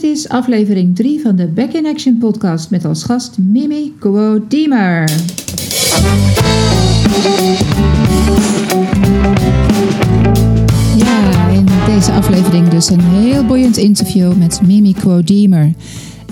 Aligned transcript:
Dit 0.00 0.10
is 0.10 0.28
aflevering 0.28 0.96
3 0.96 1.20
van 1.20 1.36
de 1.36 1.46
Back 1.46 1.72
in 1.72 1.86
Action 1.86 2.18
podcast 2.18 2.70
met 2.70 2.84
als 2.84 3.04
gast 3.04 3.38
Mimi 3.38 3.92
Kuo 3.98 4.44
Diemer. 4.48 5.10
Ja, 10.96 11.48
in 11.48 11.66
deze 11.86 12.12
aflevering 12.12 12.68
dus 12.68 12.90
een 12.90 13.00
heel 13.00 13.44
boeiend 13.44 13.76
interview 13.76 14.36
met 14.36 14.60
Mimi 14.66 14.94
Kuo 14.94 15.22
Diemer. 15.22 15.72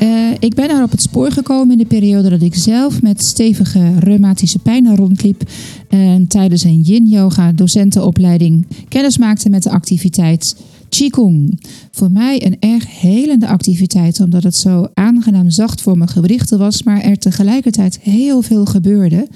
Uh, 0.03 0.30
ik 0.39 0.55
ben 0.55 0.71
haar 0.71 0.83
op 0.83 0.91
het 0.91 1.03
spoor 1.03 1.30
gekomen 1.30 1.73
in 1.73 1.79
de 1.79 1.87
periode 1.87 2.29
dat 2.29 2.43
ik 2.43 2.55
zelf 2.55 3.03
met 3.03 3.25
stevige 3.25 3.98
reumatische 3.98 4.59
pijnen 4.59 4.96
rondliep 4.96 5.43
en 5.89 6.27
tijdens 6.27 6.64
een 6.64 6.80
yin-yoga 6.80 7.53
docentenopleiding 7.53 8.67
kennis 8.89 9.19
maakte 9.19 9.48
met 9.48 9.62
de 9.62 9.71
activiteit 9.71 10.57
Qigong. 10.97 11.61
Voor 11.91 12.11
mij 12.11 12.47
een 12.47 12.57
erg 12.61 13.01
helende 13.01 13.46
activiteit, 13.46 14.21
omdat 14.21 14.43
het 14.43 14.57
zo 14.57 14.89
aangenaam 14.95 15.50
zacht 15.50 15.81
voor 15.81 15.99
mijn 15.99 16.11
gewrichten 16.11 16.59
was, 16.59 16.82
maar 16.82 17.00
er 17.00 17.18
tegelijkertijd 17.18 17.99
heel 18.00 18.43
veel 18.43 18.64
gebeurde. 18.64 19.29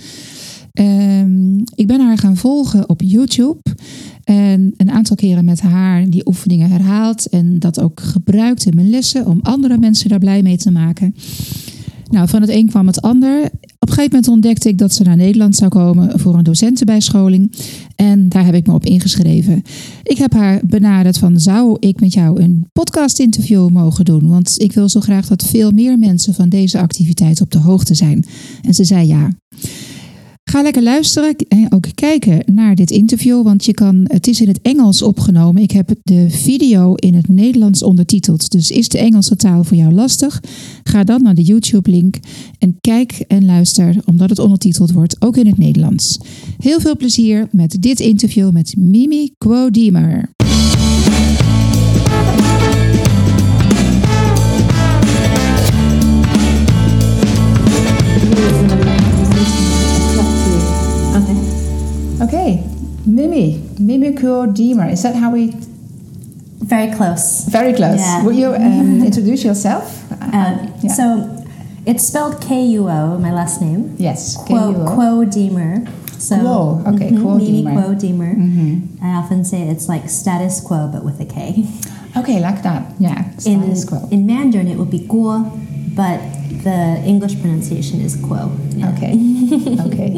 Um, 0.72 1.64
ik 1.74 1.86
ben 1.86 2.00
haar 2.00 2.18
gaan 2.18 2.36
volgen 2.36 2.88
op 2.88 3.02
YouTube. 3.02 3.60
En 4.24 4.74
een 4.76 4.90
aantal 4.90 5.16
keren 5.16 5.44
met 5.44 5.60
haar 5.60 6.10
die 6.10 6.26
oefeningen 6.26 6.70
herhaald. 6.70 7.28
En 7.28 7.58
dat 7.58 7.80
ook 7.80 8.00
gebruikt 8.00 8.66
in 8.66 8.74
mijn 8.74 8.90
lessen 8.90 9.26
om 9.26 9.40
andere 9.42 9.78
mensen 9.78 10.08
daar 10.08 10.18
blij 10.18 10.42
mee 10.42 10.56
te 10.56 10.70
maken. 10.70 11.14
Nou, 12.10 12.28
van 12.28 12.40
het 12.40 12.50
een 12.50 12.68
kwam 12.68 12.86
het 12.86 13.02
ander. 13.02 13.50
Op 13.82 13.88
een 13.88 13.94
gegeven 13.94 14.16
moment 14.16 14.32
ontdekte 14.32 14.68
ik 14.68 14.78
dat 14.78 14.94
ze 14.94 15.02
naar 15.02 15.16
Nederland 15.16 15.56
zou 15.56 15.70
komen 15.70 16.18
voor 16.18 16.34
een 16.34 16.44
docentenbijscholing. 16.44 17.52
En 17.96 18.28
daar 18.28 18.44
heb 18.44 18.54
ik 18.54 18.66
me 18.66 18.72
op 18.72 18.84
ingeschreven. 18.84 19.62
Ik 20.02 20.18
heb 20.18 20.32
haar 20.32 20.60
benaderd 20.64 21.18
van 21.18 21.40
zou 21.40 21.76
ik 21.78 22.00
met 22.00 22.12
jou 22.12 22.42
een 22.42 22.66
podcast-interview 22.72 23.68
mogen 23.68 24.04
doen? 24.04 24.28
Want 24.28 24.54
ik 24.56 24.72
wil 24.72 24.88
zo 24.88 25.00
graag 25.00 25.26
dat 25.26 25.44
veel 25.44 25.70
meer 25.70 25.98
mensen 25.98 26.34
van 26.34 26.48
deze 26.48 26.78
activiteit 26.78 27.40
op 27.40 27.50
de 27.50 27.58
hoogte 27.58 27.94
zijn. 27.94 28.24
En 28.62 28.74
ze 28.74 28.84
zei 28.84 29.06
ja. 29.06 29.30
Ga 30.50 30.62
lekker 30.62 30.82
luisteren 30.82 31.36
en 31.48 31.72
ook 31.72 31.86
kijken 31.94 32.42
naar 32.46 32.74
dit 32.74 32.90
interview, 32.90 33.42
want 33.42 33.64
je 33.64 33.74
kan, 33.74 34.00
het 34.04 34.26
is 34.26 34.40
in 34.40 34.48
het 34.48 34.62
Engels 34.62 35.02
opgenomen. 35.02 35.62
Ik 35.62 35.70
heb 35.70 35.94
de 36.02 36.26
video 36.30 36.94
in 36.94 37.14
het 37.14 37.28
Nederlands 37.28 37.82
ondertiteld. 37.82 38.50
Dus 38.50 38.70
is 38.70 38.88
de 38.88 38.98
Engelse 38.98 39.36
taal 39.36 39.64
voor 39.64 39.76
jou 39.76 39.92
lastig? 39.92 40.40
Ga 40.82 41.04
dan 41.04 41.22
naar 41.22 41.34
de 41.34 41.42
YouTube-link 41.42 42.16
en 42.58 42.76
kijk 42.80 43.24
en 43.28 43.44
luister, 43.44 43.96
omdat 44.04 44.30
het 44.30 44.38
ondertiteld 44.38 44.92
wordt, 44.92 45.16
ook 45.18 45.36
in 45.36 45.46
het 45.46 45.58
Nederlands. 45.58 46.18
Heel 46.58 46.80
veel 46.80 46.96
plezier 46.96 47.48
met 47.50 47.76
dit 47.80 48.00
interview 48.00 48.50
met 48.50 48.74
Mimi 48.78 49.30
Quodiemer. 49.38 50.30
Okay, 62.30 62.62
Mimi, 63.06 63.58
Mimiko 63.82 64.54
Deemer. 64.54 64.88
Is 64.88 65.02
that 65.02 65.16
how 65.16 65.32
we? 65.32 65.50
Very 66.62 66.94
close. 66.94 67.44
Very 67.46 67.72
close. 67.74 67.98
Yeah. 67.98 68.22
Will 68.22 68.38
you 68.38 68.54
um, 68.54 69.02
introduce 69.10 69.42
yourself? 69.42 70.06
Uh, 70.22 70.68
yeah. 70.80 70.92
So, 70.94 71.44
it's 71.86 72.06
spelled 72.06 72.40
K 72.40 72.62
U 72.78 72.88
O. 72.88 73.18
My 73.18 73.32
last 73.32 73.60
name. 73.60 73.96
Yes. 73.98 74.36
Quo, 74.46 74.72
K-U-O. 74.72 74.94
Quo 74.94 75.24
Deemer. 75.24 75.84
So, 76.20 76.38
Quo, 76.38 76.84
okay, 76.94 77.10
mhm, 77.10 77.20
Quo 77.22 77.34
Mimi 77.34 77.50
Deemer. 77.64 77.82
Quo 77.82 77.94
Deemer. 77.94 78.34
Mhm. 78.36 79.02
I 79.02 79.08
often 79.16 79.44
say 79.44 79.62
it's 79.62 79.88
like 79.88 80.08
status 80.08 80.60
quo, 80.60 80.86
but 80.92 81.04
with 81.04 81.18
a 81.20 81.24
K. 81.26 81.66
Okay, 82.16 82.38
like 82.38 82.62
that. 82.62 82.92
Yeah. 83.00 83.24
In, 83.44 83.74
Status 83.74 83.84
quo. 83.86 84.06
in 84.12 84.24
Mandarin, 84.26 84.68
it 84.68 84.76
would 84.76 84.90
be 84.90 85.00
Guo, 85.00 85.50
but 86.00 86.18
the 86.64 86.80
English 87.04 87.38
pronunciation 87.42 88.00
is 88.00 88.16
Quo. 88.16 88.50
Yeah. 88.70 88.92
Okay. 88.92 89.12
okay. 89.86 90.10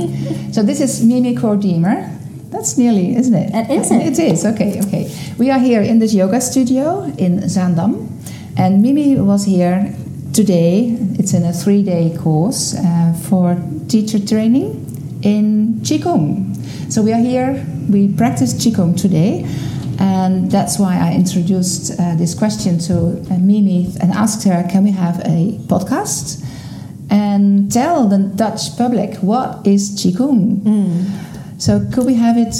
So 0.52 0.62
this 0.62 0.80
is 0.80 1.04
Mimi 1.04 1.34
Deemer. 1.34 2.08
That's 2.52 2.78
nearly, 2.78 3.16
isn't 3.16 3.34
it? 3.34 3.50
It 3.52 3.70
is 3.70 3.90
it. 3.90 4.18
Is. 4.18 4.44
Okay. 4.46 4.80
Okay. 4.86 5.10
We 5.38 5.50
are 5.50 5.58
here 5.58 5.82
in 5.82 5.98
this 5.98 6.14
yoga 6.14 6.40
studio 6.40 7.02
in 7.18 7.40
Zaandam, 7.54 8.06
and 8.56 8.80
Mimi 8.80 9.18
was 9.18 9.44
here 9.44 9.92
today. 10.32 10.96
It's 11.18 11.34
in 11.34 11.42
a 11.44 11.52
three-day 11.52 12.16
course 12.22 12.76
uh, 12.76 13.12
for 13.28 13.58
teacher 13.88 14.20
training 14.20 14.70
in 15.22 15.80
Qigong. 15.82 16.54
So 16.92 17.02
we 17.02 17.12
are 17.12 17.24
here. 17.32 17.66
We 17.90 18.06
practice 18.14 18.54
Qigong 18.54 18.94
today. 18.96 19.44
And 19.98 20.50
that's 20.50 20.78
why 20.78 20.98
I 20.98 21.14
introduced 21.14 21.92
uh, 21.98 22.14
this 22.16 22.34
question 22.34 22.78
to 22.80 22.94
uh, 23.30 23.38
Mimi 23.38 23.92
and 24.00 24.12
asked 24.12 24.44
her, 24.46 24.66
can 24.70 24.84
we 24.84 24.90
have 24.92 25.20
a 25.20 25.58
podcast? 25.66 26.42
and 27.12 27.70
tell 27.70 28.08
the 28.08 28.18
Dutch 28.18 28.76
public 28.78 29.16
what 29.16 29.66
is 29.66 29.90
Qigong. 29.90 30.64
So 31.58 31.86
could 31.92 32.06
we 32.06 32.14
have 32.14 32.36
it 32.38 32.54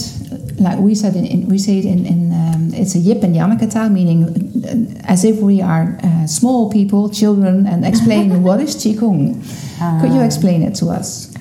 like 0.60 0.78
we 0.78 0.94
said 0.94 1.16
in, 1.16 1.25
in 1.25 1.48
we 1.48 1.59
say 1.59 1.78
it 1.78 1.87
in, 1.87 2.06
in 2.06 2.32
um, 2.32 2.71
it's 2.75 2.94
a 2.94 3.00
Jip 3.00 3.22
and 3.25 3.34
Janneke 3.34 3.72
taal, 3.72 3.88
meaning 3.88 4.21
uh, 4.65 5.10
as 5.10 5.25
if 5.25 5.38
we 5.38 5.60
are 5.60 5.98
uh, 6.04 6.26
small 6.26 6.71
people, 6.71 7.09
children, 7.09 7.66
and 7.66 7.84
explain 7.84 8.42
what 8.47 8.60
is 8.60 8.76
Qigong. 8.76 9.41
could 10.00 10.12
you 10.12 10.21
explain 10.21 10.62
it 10.62 10.75
to 10.76 10.91
us? 10.91 11.31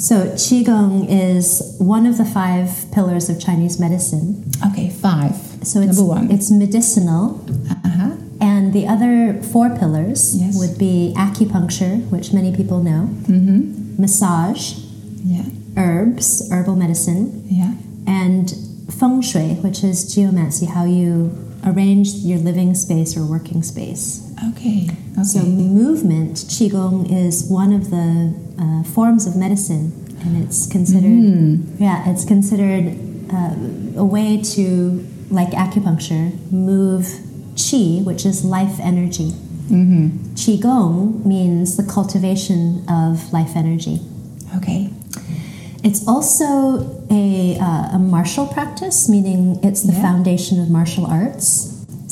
So, 0.00 0.28
Qigong 0.32 1.06
is 1.10 1.76
one 1.78 2.06
of 2.06 2.16
the 2.16 2.24
five 2.24 2.86
pillars 2.90 3.28
of 3.28 3.38
Chinese 3.38 3.78
medicine. 3.78 4.50
Okay, 4.68 4.88
five. 4.88 5.34
So, 5.62 5.80
it's, 5.80 5.98
Number 5.98 6.04
one. 6.04 6.30
it's 6.30 6.50
medicinal. 6.50 7.38
uh-huh. 7.84 8.16
And 8.40 8.72
the 8.72 8.86
other 8.88 9.34
four 9.42 9.68
pillars 9.76 10.34
Yes. 10.34 10.56
would 10.58 10.78
be 10.78 11.12
acupuncture, 11.18 12.08
which 12.10 12.32
many 12.32 12.50
people 12.56 12.82
know, 12.82 13.10
Mm-hmm. 13.28 14.00
massage, 14.00 14.78
Yeah. 15.22 15.44
herbs, 15.76 16.48
herbal 16.50 16.76
medicine, 16.76 17.44
Yeah. 17.50 17.74
and 18.06 18.54
feng 18.88 19.20
shui, 19.20 19.56
which 19.60 19.84
is 19.84 20.14
geomancy, 20.14 20.64
how 20.64 20.84
you 20.86 21.30
arrange 21.62 22.14
your 22.24 22.38
living 22.38 22.74
space 22.74 23.14
or 23.18 23.24
working 23.26 23.62
space. 23.62 24.22
Okay. 24.48 24.88
Okay. 25.12 25.22
So, 25.24 25.42
movement, 25.42 26.36
Qigong, 26.36 27.10
is 27.12 27.44
one 27.44 27.72
of 27.72 27.90
the 27.90 28.34
uh, 28.58 28.82
forms 28.84 29.26
of 29.26 29.36
medicine, 29.36 29.92
and 30.24 30.42
it's 30.42 30.66
considered, 30.66 31.10
Mm. 31.10 31.78
yeah, 31.78 32.08
it's 32.10 32.24
considered 32.24 32.96
uh, 33.32 33.54
a 33.96 34.04
way 34.04 34.40
to, 34.54 35.06
like 35.30 35.50
acupuncture, 35.50 36.32
move 36.50 37.04
qi, 37.54 38.02
which 38.04 38.24
is 38.24 38.44
life 38.44 38.78
energy. 38.80 39.32
mm-hmm. 39.68 40.08
Qigong 40.34 41.24
means 41.24 41.76
the 41.76 41.84
cultivation 41.84 42.82
of 42.88 43.32
life 43.32 43.52
energy. 43.54 44.00
Okay. 44.56 44.90
It's 45.84 46.06
also 46.08 47.06
a, 47.10 47.56
uh, 47.58 47.96
a 47.96 47.98
martial 47.98 48.46
practice, 48.46 49.08
meaning 49.08 49.60
it's 49.62 49.82
the 49.82 49.92
Yeah. 49.92 50.02
foundation 50.02 50.60
of 50.60 50.68
martial 50.70 51.06
arts. 51.06 51.69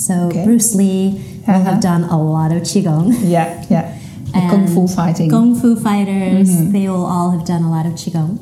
So 0.08 0.14
Okay. 0.28 0.44
Bruce 0.46 0.74
Lee 0.74 1.02
will 1.46 1.54
Uh-huh. 1.54 1.64
have 1.70 1.80
done 1.90 2.02
a 2.16 2.18
lot 2.36 2.50
of 2.56 2.62
Qigong. 2.70 3.06
Yeah. 3.36 3.48
Yeah. 3.74 3.84
The 4.32 4.40
Kung 4.52 4.66
Fu 4.74 4.82
fighting. 5.00 5.30
Kung 5.30 5.50
Fu 5.60 5.68
fighters, 5.88 6.48
Mhm. 6.50 6.72
they 6.76 6.86
will 6.92 7.06
all 7.14 7.30
have 7.36 7.44
done 7.52 7.62
a 7.68 7.70
lot 7.76 7.84
of 7.90 7.94
Qigong. 8.02 8.32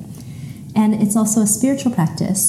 And 0.81 0.91
it's 1.03 1.17
also 1.21 1.39
a 1.43 1.47
spiritual 1.59 1.93
practice, 1.99 2.43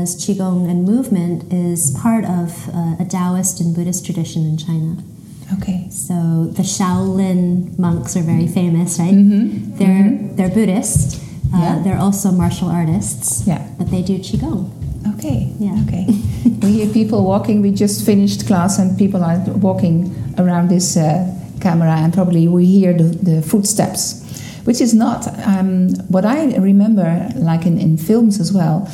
as 0.00 0.06
Qigong 0.22 0.60
and 0.70 0.78
movement 0.92 1.38
is 1.52 1.90
part 2.04 2.24
of 2.40 2.46
uh, 2.78 3.02
a 3.04 3.06
Taoist 3.14 3.60
and 3.60 3.74
Buddhist 3.76 4.04
tradition 4.06 4.40
in 4.50 4.56
China. 4.66 4.90
Okay. 5.56 5.80
So 5.90 6.14
the 6.58 6.62
Shaolin 6.76 7.76
monks 7.78 8.16
are 8.16 8.22
very 8.34 8.46
famous, 8.60 8.98
right? 8.98 9.14
Mm-hmm. 9.14 9.76
They're, 9.78 10.10
they're 10.36 10.54
Buddhist. 10.58 11.20
Uh, 11.52 11.58
Yeah. 11.64 11.74
They're 11.84 12.02
also 12.06 12.28
martial 12.32 12.68
artists, 12.80 13.42
Yeah. 13.46 13.62
but 13.78 13.86
they 13.92 14.02
do 14.02 14.18
Qigong. 14.18 14.62
Okay. 15.14 15.38
Yeah. 15.60 15.76
Okay. 15.86 16.04
we 16.44 16.72
hear 16.72 16.92
people 16.92 17.24
walking. 17.24 17.62
We 17.62 17.70
just 17.70 18.04
finished 18.04 18.46
class, 18.46 18.78
and 18.78 18.96
people 18.98 19.24
are 19.24 19.38
walking 19.56 20.14
around 20.38 20.68
this 20.68 20.96
uh, 20.96 21.32
camera, 21.60 21.92
and 21.92 22.12
probably 22.12 22.48
we 22.48 22.66
hear 22.66 22.92
the, 22.92 23.04
the 23.04 23.42
footsteps, 23.42 24.22
which 24.64 24.80
is 24.80 24.94
not 24.94 25.26
um, 25.46 25.90
what 26.08 26.24
I 26.24 26.56
remember, 26.56 27.28
like 27.36 27.66
in, 27.66 27.78
in 27.78 27.96
films 27.96 28.40
as 28.40 28.52
well. 28.52 28.90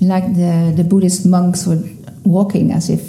Like 0.00 0.24
the, 0.34 0.72
the 0.76 0.84
Buddhist 0.84 1.24
monks 1.26 1.66
were 1.66 1.82
walking 2.24 2.72
as 2.72 2.90
if 2.90 3.02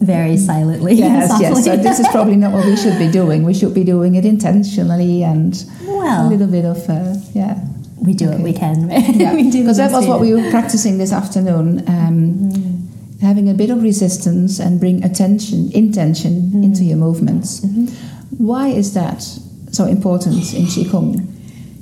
Very 0.00 0.36
silently. 0.36 0.94
yes, 0.94 1.40
yes. 1.40 1.64
So 1.64 1.76
this 1.76 1.98
is 1.98 2.06
probably 2.08 2.36
not 2.36 2.52
what 2.52 2.64
we 2.64 2.76
should 2.76 2.98
be 2.98 3.10
doing. 3.10 3.42
We 3.44 3.52
should 3.54 3.74
be 3.74 3.84
doing 3.84 4.14
it 4.14 4.24
intentionally 4.24 5.24
and 5.24 5.54
a 5.88 6.28
little 6.28 6.46
bit 6.46 6.64
of 6.64 6.88
uh, 6.88 7.14
yeah. 7.34 7.58
We 8.00 8.12
do 8.14 8.28
what 8.28 8.40
we 8.40 8.52
can. 8.52 8.90
Yeah, 8.90 9.34
because 9.52 9.76
that 9.78 9.92
was 9.92 10.06
what 10.06 10.20
we 10.20 10.34
we 10.34 10.42
were 10.42 10.50
practicing 10.50 10.98
this 10.98 11.12
afternoon. 11.12 11.84
Um, 11.88 12.50
Having 13.20 13.48
a 13.50 13.54
bit 13.54 13.70
of 13.70 13.82
resistance 13.82 14.60
and 14.60 14.78
bring 14.78 15.02
attention, 15.02 15.72
intention 15.72 16.52
Mm. 16.54 16.62
into 16.62 16.84
your 16.84 16.96
movements. 16.98 17.60
Mhm. 17.66 17.90
Why 18.38 18.68
is 18.68 18.92
that 18.94 19.26
so 19.72 19.86
important 19.86 20.54
in 20.54 20.66
Qigong? 20.66 21.26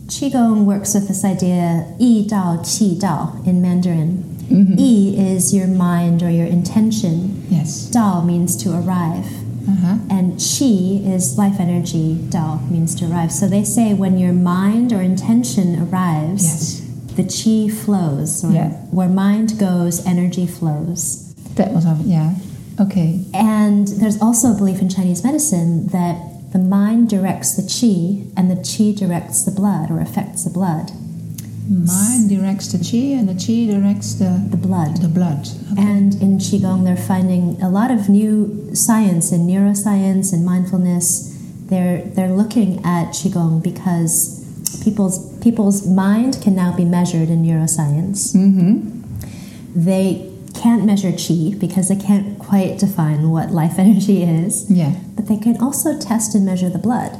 Qigong 0.08 0.64
works 0.64 0.94
with 0.94 1.08
this 1.08 1.24
idea 1.24 1.84
Yi 1.98 2.24
Dao, 2.26 2.60
Qi 2.64 2.96
Dao 2.98 3.46
in 3.46 3.60
Mandarin. 3.60 4.24
Mhm. 4.50 4.78
Yi 4.80 5.18
is 5.34 5.52
your 5.52 5.66
mind 5.66 6.22
or 6.22 6.30
your 6.30 6.46
intention. 6.46 7.42
Yes. 7.50 7.90
Dao 7.92 8.24
means 8.24 8.56
to 8.62 8.70
arrive. 8.72 9.26
Uh-huh. 9.68 9.96
and 10.10 10.34
qi 10.34 11.04
is 11.14 11.36
life 11.36 11.58
energy. 11.58 12.14
Dao 12.30 12.70
means 12.70 12.94
to 12.96 13.10
arrive. 13.10 13.32
So 13.32 13.48
they 13.48 13.64
say 13.64 13.94
when 13.94 14.16
your 14.18 14.32
mind 14.32 14.92
or 14.92 15.00
intention 15.02 15.68
arrives, 15.88 16.44
Yes. 16.44 16.82
the 17.16 17.24
qi 17.24 17.70
flows. 17.72 18.44
Or 18.44 18.52
Yeah. 18.52 18.70
Where 18.90 19.08
mind 19.08 19.58
goes, 19.58 20.04
energy 20.06 20.46
flows. 20.46 21.34
That 21.56 21.72
was, 21.72 21.84
yeah. 22.04 22.34
Okay. 22.78 23.24
And 23.34 23.88
there's 23.88 24.20
also 24.20 24.52
a 24.52 24.56
belief 24.56 24.80
in 24.82 24.88
Chinese 24.88 25.24
medicine 25.24 25.86
that 25.88 26.16
the 26.52 26.58
mind 26.58 27.08
directs 27.08 27.54
the 27.56 27.62
qi 27.62 28.30
and 28.36 28.50
the 28.50 28.56
qi 28.56 28.94
directs 28.96 29.42
the 29.44 29.50
blood 29.50 29.90
or 29.90 29.98
affects 30.00 30.44
the 30.44 30.50
blood. 30.50 30.92
Mind 31.68 32.28
directs 32.28 32.68
the 32.72 32.78
chi 32.78 33.18
and 33.18 33.28
the 33.28 33.34
chi 33.34 33.66
directs 33.72 34.14
the, 34.14 34.46
The 34.50 34.56
blood. 34.56 34.98
the 34.98 35.08
blood. 35.08 35.48
Okay. 35.72 35.82
And 35.82 36.14
in 36.22 36.38
Qigong, 36.38 36.84
they're 36.84 36.96
finding 36.96 37.60
a 37.60 37.68
lot 37.68 37.90
of 37.90 38.08
new 38.08 38.70
science 38.74 39.32
in 39.32 39.46
neuroscience 39.48 40.32
and 40.32 40.44
mindfulness. 40.44 41.34
They're, 41.66 42.02
they're 42.02 42.30
looking 42.32 42.78
at 42.84 43.08
Qigong 43.10 43.62
because 43.64 44.44
people's, 44.84 45.36
people's 45.40 45.86
mind 45.88 46.38
can 46.40 46.54
now 46.54 46.76
be 46.76 46.84
measured 46.84 47.28
in 47.30 47.42
neuroscience. 47.42 48.34
Mm-hmm. 48.36 49.02
They 49.74 50.32
can't 50.54 50.84
measure 50.84 51.10
Qi 51.10 51.58
because 51.58 51.88
they 51.88 51.96
can't 51.96 52.38
quite 52.38 52.78
define 52.78 53.30
what 53.30 53.50
life 53.50 53.74
energy 53.78 54.22
is. 54.22 54.70
Yeah. 54.70 54.94
but 55.16 55.26
they 55.26 55.36
can 55.36 55.60
also 55.60 55.98
test 55.98 56.34
and 56.36 56.46
measure 56.46 56.70
the 56.70 56.78
blood. 56.78 57.18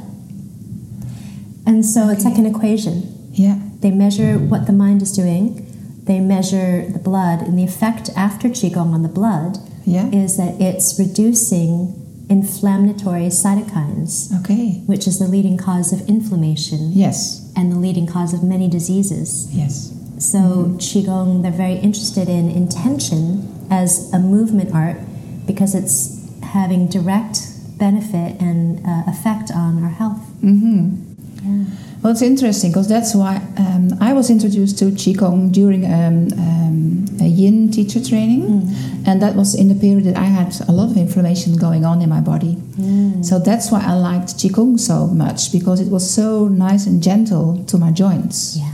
And 1.65 1.85
so 1.85 2.07
it's 2.09 2.23
like 2.23 2.37
an 2.37 2.45
equation. 2.45 3.29
Yeah. 3.33 3.59
They 3.81 3.91
measure 3.91 4.37
what 4.37 4.65
the 4.65 4.73
mind 4.73 5.01
is 5.01 5.11
doing, 5.11 5.63
they 6.03 6.19
measure 6.19 6.85
the 6.89 6.99
blood, 6.99 7.41
and 7.41 7.57
the 7.57 7.63
effect 7.63 8.09
after 8.15 8.49
Qigong 8.49 8.93
on 8.93 9.03
the 9.03 9.09
blood 9.09 9.59
Yeah. 9.85 10.07
is 10.11 10.37
that 10.37 10.59
it's 10.59 10.97
reducing 10.99 11.93
inflammatory 12.29 13.27
cytokines, 13.27 14.33
Okay. 14.39 14.81
which 14.85 15.07
is 15.07 15.19
the 15.19 15.27
leading 15.27 15.57
cause 15.57 15.93
of 15.93 16.01
inflammation 16.09 16.91
Yes. 16.93 17.41
and 17.55 17.71
the 17.71 17.79
leading 17.79 18.05
cause 18.05 18.33
of 18.33 18.43
many 18.43 18.67
diseases. 18.67 19.47
Yes. 19.53 19.91
So, 20.17 20.75
Qigong, 20.77 21.41
they're 21.43 21.51
very 21.51 21.75
interested 21.79 22.27
in 22.27 22.49
intention 22.49 23.47
as 23.69 24.09
a 24.11 24.19
movement 24.19 24.71
art 24.73 24.97
because 25.45 25.75
it's 25.75 26.17
having 26.41 26.87
direct 26.87 27.47
benefit 27.77 28.35
and 28.41 28.79
uh, 28.85 29.03
effect 29.07 29.51
on 29.51 29.83
our 29.83 29.89
health. 29.89 30.19
Mm-hmm. 30.43 30.89
Yeah. 31.45 31.63
Well, 32.01 32.13
it's 32.13 32.21
interesting 32.21 32.71
because 32.71 32.87
that's 32.87 33.13
why 33.15 33.41
um, 33.57 33.89
I 33.99 34.13
was 34.13 34.29
introduced 34.29 34.77
to 34.79 34.85
Qigong 34.91 35.51
during 35.51 35.83
um, 35.85 36.27
um, 36.37 37.05
a 37.19 37.25
Yin 37.27 37.71
teacher 37.71 37.99
training, 38.03 38.43
Mm. 38.43 39.07
and 39.07 39.21
that 39.21 39.35
was 39.35 39.55
in 39.55 39.67
the 39.67 39.75
period 39.75 40.03
that 40.05 40.15
I 40.17 40.25
had 40.25 40.53
a 40.67 40.71
lot 40.71 40.91
of 40.91 40.97
inflammation 40.97 41.57
going 41.57 41.85
on 41.85 42.01
in 42.01 42.09
my 42.09 42.21
body. 42.21 42.55
Mm. 42.79 43.25
So 43.25 43.39
that's 43.39 43.71
why 43.71 43.81
I 43.83 43.93
liked 43.93 44.37
Qigong 44.37 44.79
so 44.79 45.07
much 45.07 45.51
because 45.51 45.81
it 45.81 45.89
was 45.91 46.09
so 46.09 46.47
nice 46.47 46.85
and 46.85 47.01
gentle 47.01 47.63
to 47.67 47.77
my 47.77 47.91
joints. 47.91 48.57
Yeah. 48.57 48.71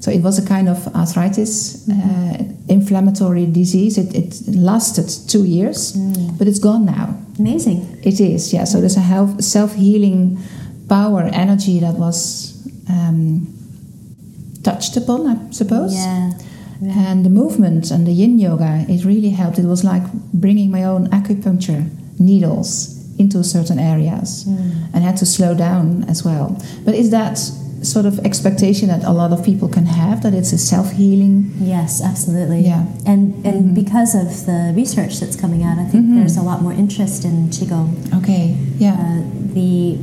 So 0.00 0.10
it 0.10 0.22
was 0.22 0.38
a 0.38 0.46
kind 0.46 0.68
of 0.68 0.86
arthritis, 0.94 1.84
Mm-hmm. 1.88 2.00
uh, 2.00 2.54
inflammatory 2.68 3.46
disease. 3.46 3.98
It, 3.98 4.14
it 4.14 4.30
lasted 4.56 5.08
two 5.28 5.44
years, 5.44 5.92
Mm. 5.96 6.38
but 6.38 6.46
it's 6.46 6.60
gone 6.60 6.84
now. 6.84 7.16
Amazing. 7.38 7.80
It 8.02 8.20
is, 8.20 8.52
yeah. 8.52 8.64
So 8.64 8.78
there's 8.80 8.96
a 8.96 9.00
health, 9.14 9.42
self-healing 9.42 10.38
power, 10.88 11.22
energy 11.32 11.80
that 11.80 11.94
was 11.94 12.52
um, 12.88 13.46
touched 14.62 14.96
upon, 14.96 15.26
I 15.26 15.50
suppose. 15.50 15.94
Yeah. 15.94 16.32
And 16.82 17.24
the 17.24 17.30
movement 17.30 17.90
and 17.90 18.06
the 18.06 18.12
Yin 18.12 18.38
yoga, 18.38 18.84
it 18.88 19.04
really 19.04 19.30
helped. 19.30 19.58
It 19.58 19.64
was 19.64 19.84
like 19.84 20.02
bringing 20.32 20.70
my 20.70 20.84
own 20.84 21.08
acupuncture 21.08 21.88
needles 22.18 22.90
into 23.18 23.42
certain 23.44 23.78
areas, 23.78 24.44
Mm. 24.44 24.70
and 24.92 25.04
had 25.04 25.16
to 25.18 25.26
slow 25.26 25.54
down 25.54 26.04
as 26.08 26.24
well. 26.24 26.56
But 26.84 26.94
is 26.94 27.10
that 27.10 27.38
sort 27.82 28.06
of 28.06 28.18
expectation 28.20 28.88
that 28.88 29.04
a 29.04 29.12
lot 29.12 29.30
of 29.32 29.42
people 29.44 29.68
can 29.68 29.86
have 29.86 30.22
that 30.22 30.34
it's 30.34 30.52
a 30.52 30.58
self-healing? 30.58 31.52
Yes, 31.60 32.00
absolutely. 32.02 32.66
Yeah. 32.66 32.84
And 33.06 33.34
and 33.44 33.56
Mhm. 33.70 33.74
because 33.74 34.14
of 34.16 34.46
the 34.46 34.72
research 34.74 35.20
that's 35.20 35.36
coming 35.36 35.62
out, 35.62 35.78
I 35.78 35.84
think 35.84 36.06
Mhm. 36.06 36.16
there's 36.16 36.36
a 36.36 36.42
lot 36.42 36.60
more 36.62 36.72
interest 36.72 37.24
in 37.24 37.48
qigong. 37.50 37.90
Okay, 38.18 38.56
yeah, 38.78 38.96
Uh, 38.98 39.20
the 39.54 39.96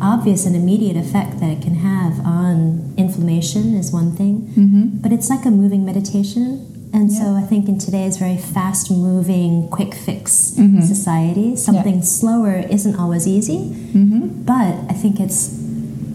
obvious 0.00 0.46
and 0.46 0.54
immediate 0.56 0.96
effect 0.96 1.40
that 1.40 1.50
it 1.50 1.62
can 1.62 1.76
have 1.76 2.20
on 2.26 2.94
inflammation 2.96 3.74
is 3.74 3.92
one 3.92 4.12
thing, 4.12 4.52
mm-hmm. 4.56 4.84
but 5.02 5.12
it's 5.12 5.28
like 5.30 5.44
a 5.44 5.50
moving 5.50 5.84
meditation. 5.84 6.74
And 6.92 7.12
so 7.12 7.34
I 7.34 7.42
think 7.42 7.68
in 7.68 7.78
today's 7.78 8.16
very 8.16 8.38
fast 8.38 8.90
moving, 8.90 9.68
quick 9.68 9.94
fix 9.94 10.52
Mhm. 10.56 10.82
society, 10.82 11.54
something 11.54 12.02
slower 12.02 12.56
isn't 12.70 12.96
always 12.96 13.26
easy. 13.26 13.58
Mm-hmm. 13.94 14.44
but 14.44 14.74
I 14.88 14.94
think 14.94 15.20
it's 15.20 15.54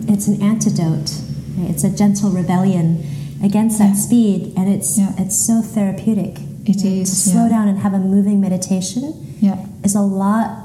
it's 0.07 0.27
an 0.27 0.41
antidote. 0.41 1.11
right? 1.57 1.69
It's 1.69 1.83
a 1.83 1.89
gentle 1.89 2.29
rebellion 2.31 3.03
against 3.43 3.77
that 3.77 3.93
Yeah. 3.95 4.05
speed, 4.07 4.53
and 4.57 4.67
it's 4.67 4.97
Yeah. 4.97 5.13
it's 5.17 5.35
so 5.35 5.61
therapeutic. 5.61 6.39
It 6.65 6.83
is, 6.83 7.09
to 7.09 7.15
slow 7.15 7.43
yeah. 7.43 7.49
down 7.49 7.67
and 7.67 7.79
have 7.79 7.93
a 7.93 7.99
moving 7.99 8.39
meditation 8.41 9.13
yeah, 9.41 9.57
is 9.83 9.95
a 9.95 10.01
lot. 10.01 10.62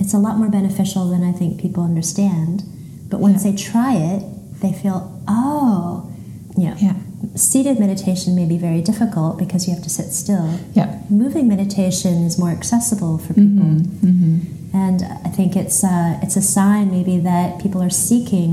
It's 0.00 0.14
a 0.14 0.18
lot 0.18 0.38
more 0.38 0.48
beneficial 0.50 1.08
than 1.10 1.22
I 1.22 1.32
think 1.32 1.60
people 1.60 1.82
understand. 1.82 2.62
But 3.10 3.20
once 3.20 3.44
Yeah. 3.44 3.50
they 3.50 3.56
try 3.56 3.94
it, 3.96 4.22
they 4.60 4.72
feel 4.72 4.98
oh, 5.28 6.10
you 6.56 6.64
know, 6.68 6.74
yeah, 6.78 6.94
seated 7.34 7.78
meditation 7.78 8.34
may 8.34 8.44
be 8.46 8.58
very 8.58 8.80
difficult 8.80 9.38
because 9.38 9.66
you 9.68 9.74
have 9.74 9.82
to 9.84 9.90
sit 9.90 10.12
still. 10.12 10.48
yeah. 10.74 11.00
Moving 11.10 11.46
meditation 11.48 12.24
is 12.24 12.38
more 12.38 12.50
accessible 12.50 13.18
for 13.18 13.34
people. 13.34 13.64
Mm-hmm. 13.64 14.06
Mm-hmm. 14.08 14.76
And 14.76 15.02
I 15.24 15.30
think 15.30 15.56
it's 15.56 15.82
uh, 15.84 16.18
it's 16.22 16.36
a 16.36 16.42
sign 16.42 16.90
maybe 16.90 17.18
that 17.20 17.58
people 17.62 17.80
are 17.82 17.90
seeking 18.08 18.52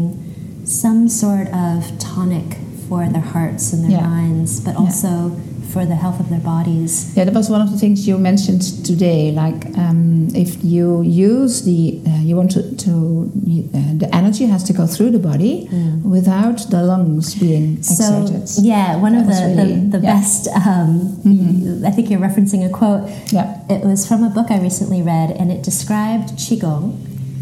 some 0.66 1.08
sort 1.10 1.48
of 1.50 1.98
tonic 2.00 2.58
for 2.88 3.08
their 3.10 3.22
hearts 3.36 3.74
and 3.74 3.84
their 3.84 3.92
Yeah. 4.00 4.08
minds, 4.08 4.60
but 4.60 4.76
also 4.76 5.12
for 5.74 5.86
the 5.86 5.96
health 5.96 6.20
of 6.20 6.30
their 6.30 6.40
bodies. 6.40 7.12
Yeah, 7.16 7.26
that 7.26 7.34
was 7.34 7.50
one 7.50 7.62
of 7.62 7.72
the 7.72 7.78
things 7.78 8.08
you 8.08 8.18
mentioned 8.18 8.62
today. 8.86 9.32
Like, 9.32 9.66
um, 9.78 10.28
if 10.36 10.64
you 10.64 11.02
use 11.02 11.64
the, 11.64 12.00
uh, 12.08 12.22
you 12.22 12.36
want 12.36 12.52
to, 12.52 12.62
to 12.86 12.92
uh, 13.74 13.94
the 13.98 14.10
energy 14.14 14.46
has 14.46 14.64
to 14.66 14.74
go 14.74 14.86
through 14.88 15.12
the 15.12 15.20
body 15.20 15.68
Mm. 15.72 16.04
without 16.04 16.58
the 16.70 16.82
lungs 16.84 17.36
being 17.36 17.78
exerted. 17.78 18.48
So 18.48 18.62
yeah, 18.62 18.96
one 18.98 19.16
of 19.16 19.26
the, 19.28 19.34
really- 19.56 19.80
the, 19.90 19.98
the 19.98 20.04
yeah. 20.04 20.14
best. 20.14 20.48
Um, 20.66 20.90
Mhm. 21.26 21.84
I 21.86 21.92
think 21.92 22.10
you're 22.10 22.20
referencing 22.20 22.66
a 22.66 22.70
quote. 22.70 23.10
yeah, 23.32 23.58
It 23.70 23.84
was 23.84 24.06
from 24.08 24.24
a 24.24 24.30
book 24.30 24.48
I 24.52 24.60
recently 24.60 25.02
read, 25.02 25.32
and 25.32 25.52
it 25.52 25.64
described 25.64 26.30
qigong 26.38 26.98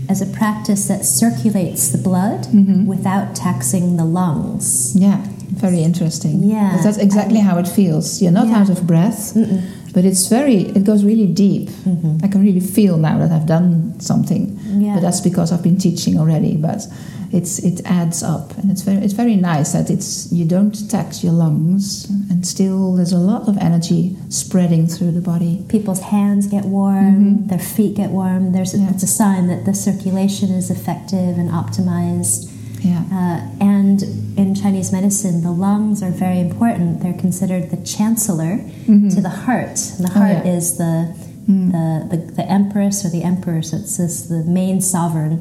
as 0.10 0.22
a 0.22 0.26
practice 0.26 0.88
that 0.88 1.06
circulates 1.06 1.90
the 1.90 1.98
blood 1.98 2.42
Mhm. 2.48 2.86
without 2.86 3.36
taxing 3.36 3.98
the 3.98 4.06
lungs. 4.06 4.94
yeah, 4.96 5.20
very 5.50 5.82
interesting. 5.84 6.44
Yeah. 6.44 6.80
that's 6.84 6.98
exactly 6.98 7.40
how 7.40 7.58
it 7.58 7.68
feels. 7.68 8.22
You're 8.22 8.32
not 8.32 8.48
Yeah. 8.48 8.60
out 8.62 8.70
of 8.70 8.86
breath, 8.88 9.34
Mm-mm. 9.36 9.62
but 9.94 10.06
it's 10.06 10.28
very, 10.28 10.62
it 10.78 10.84
goes 10.84 11.04
really 11.04 11.28
deep. 11.28 11.70
Mhm. 11.86 12.24
I 12.24 12.28
can 12.28 12.42
really 12.42 12.60
feel 12.62 12.98
now 12.98 13.18
that 13.20 13.32
I've 13.32 13.46
done 13.48 13.94
something. 14.00 14.58
Yeah. 14.80 14.96
But 14.96 15.02
that's 15.02 15.22
because 15.22 15.52
I've 15.52 15.64
been 15.64 15.78
teaching 15.78 16.20
already. 16.20 16.56
But 16.58 16.88
it's 17.32 17.58
it 17.60 17.82
adds 17.86 18.22
up, 18.22 18.56
and 18.60 18.70
it's 18.72 18.84
very 18.84 19.04
it's 19.06 19.14
very 19.14 19.36
nice 19.36 19.72
that 19.74 19.90
it's 19.90 20.32
you 20.32 20.46
don't 20.46 20.76
tax 20.90 21.24
your 21.24 21.34
lungs, 21.34 22.08
and 22.30 22.46
still 22.46 22.94
there's 22.96 23.12
a 23.14 23.18
lot 23.18 23.48
of 23.48 23.58
energy 23.58 24.16
spreading 24.30 24.88
through 24.88 25.12
the 25.14 25.22
body. 25.22 25.64
People's 25.68 26.02
hands 26.02 26.46
get 26.48 26.66
warm, 26.66 27.16
Mhm. 27.16 27.50
their 27.50 27.60
feet 27.76 27.96
get 27.96 28.12
warm. 28.12 28.52
There's 28.52 28.74
Yeah. 28.76 28.90
it's 28.92 29.04
a 29.04 29.08
sign 29.08 29.48
that 29.48 29.66
the 29.66 29.74
circulation 29.74 30.50
is 30.52 30.70
effective 30.70 31.38
and 31.40 31.50
optimized. 31.50 32.50
Yeah, 32.84 33.04
Uh, 33.12 33.40
and 33.64 34.04
in 34.36 34.54
Chinese 34.56 34.92
medicine, 34.92 35.42
the 35.42 35.52
lungs 35.52 36.04
are 36.04 36.12
very 36.12 36.40
important. 36.40 37.02
They're 37.02 37.14
considered 37.28 37.70
the 37.72 37.78
chancellor 37.78 38.60
Mhm. 38.88 39.14
to 39.16 39.22
the 39.22 39.30
heart. 39.30 39.80
And 39.98 40.08
the 40.08 40.12
Oh, 40.12 40.20
heart 40.20 40.46
yeah. 40.46 40.54
is 40.58 40.78
the, 40.78 41.08
Mm. 41.48 41.72
the, 41.72 42.18
the 42.18 42.32
the 42.40 42.50
empress 42.52 43.06
or 43.06 43.10
the 43.10 43.24
emperor. 43.24 43.62
So 43.62 43.78
it's 43.78 43.98
this, 43.98 44.22
the 44.24 44.44
main 44.46 44.82
sovereign. 44.82 45.40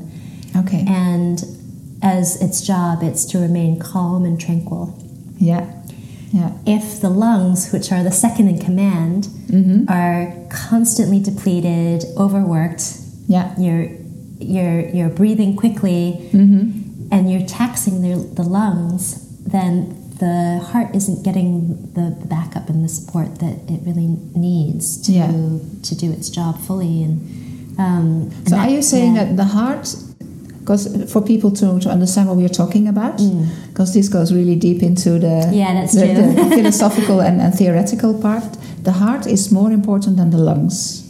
okay. 0.56 0.84
And 0.86 1.44
as 2.02 2.36
its 2.36 2.60
job, 2.60 3.02
it's 3.02 3.24
to 3.26 3.38
remain 3.38 3.78
calm 3.78 4.24
and 4.24 4.38
tranquil. 4.38 4.94
Yeah, 5.38 5.64
yeah. 6.32 6.50
If 6.66 7.00
the 7.00 7.08
lungs, 7.10 7.70
which 7.72 7.90
are 7.92 8.02
the 8.02 8.10
second 8.12 8.48
in 8.48 8.58
command, 8.58 9.28
hmm 9.50 9.84
are 9.88 10.32
constantly 10.50 11.18
depleted, 11.20 12.04
overworked, 12.16 12.84
Yeah. 13.28 13.46
you're 13.58 13.86
you're 14.40 14.88
you're 14.96 15.08
breathing 15.08 15.54
quickly, 15.56 16.28
hmm 16.32 16.81
and 17.12 17.30
you're 17.30 17.46
taxing 17.46 18.02
the, 18.02 18.14
the 18.34 18.42
lungs, 18.42 19.02
then 19.54 19.72
the 20.18 20.60
heart 20.70 20.94
isn't 20.94 21.22
getting 21.24 21.52
the, 21.96 22.06
the 22.20 22.26
backup 22.26 22.68
and 22.68 22.84
the 22.84 22.88
support 22.88 23.38
that 23.40 23.56
it 23.68 23.80
really 23.88 24.08
needs 24.34 25.00
to 25.02 25.12
Yeah. 25.12 25.26
to 25.88 25.94
do 26.02 26.10
its 26.16 26.28
job 26.30 26.58
fully. 26.66 27.02
And, 27.06 27.14
um, 27.78 28.30
and 28.36 28.48
So 28.48 28.56
that- 28.56 28.66
are 28.68 28.70
you 28.76 28.82
saying 28.82 29.14
yeah. 29.16 29.24
that 29.24 29.36
the 29.36 29.44
heart? 29.58 29.94
Because 30.60 30.86
for 31.12 31.20
people 31.20 31.50
to, 31.50 31.80
to 31.80 31.88
understand 31.90 32.28
what 32.28 32.36
we're 32.36 32.48
talking 32.62 32.86
about, 32.86 33.18
Mm. 33.18 33.48
because 33.70 33.92
this 33.94 34.08
goes 34.08 34.32
really 34.32 34.54
deep 34.54 34.80
into 34.82 35.18
the 35.18 35.50
Yeah, 35.52 35.74
that's 35.74 35.92
the, 35.94 36.06
true. 36.06 36.32
the 36.34 36.50
philosophical 36.56 37.20
and, 37.20 37.40
and 37.40 37.52
theoretical 37.52 38.14
part. 38.14 38.44
The 38.84 38.92
heart 38.92 39.26
is 39.26 39.50
more 39.50 39.72
important 39.72 40.16
than 40.18 40.30
the 40.30 40.38
lungs. 40.38 41.01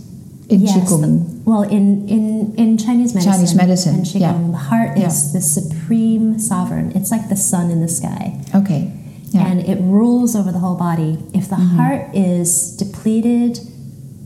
In 0.49 0.61
yes, 0.61 0.77
Qigong? 0.91 1.43
Well, 1.45 1.63
in, 1.63 2.09
in, 2.09 2.55
in 2.57 2.79
Chinese 2.79 3.15
medicine, 3.15 3.33
Chinese 3.33 3.55
medicine, 3.55 3.95
and 3.97 4.05
Qigong, 4.07 4.21
yeah. 4.21 4.51
the 4.51 4.57
heart 4.57 4.99
Yeah. 4.99 5.07
is 5.07 5.33
the 5.33 5.41
supreme 5.41 6.39
sovereign. 6.39 6.93
It's 6.95 7.11
like 7.11 7.29
the 7.29 7.37
sun 7.37 7.71
in 7.71 7.81
the 7.81 7.89
sky. 7.89 8.41
Okay. 8.55 8.93
Yeah. 9.31 9.47
and 9.47 9.61
it 9.61 9.79
rules 9.81 10.37
over 10.37 10.53
the 10.53 10.59
whole 10.59 10.77
body. 10.77 11.19
If 11.33 11.49
the 11.49 11.57
heart 11.57 12.15
is 12.15 12.77
depleted, 12.77 13.61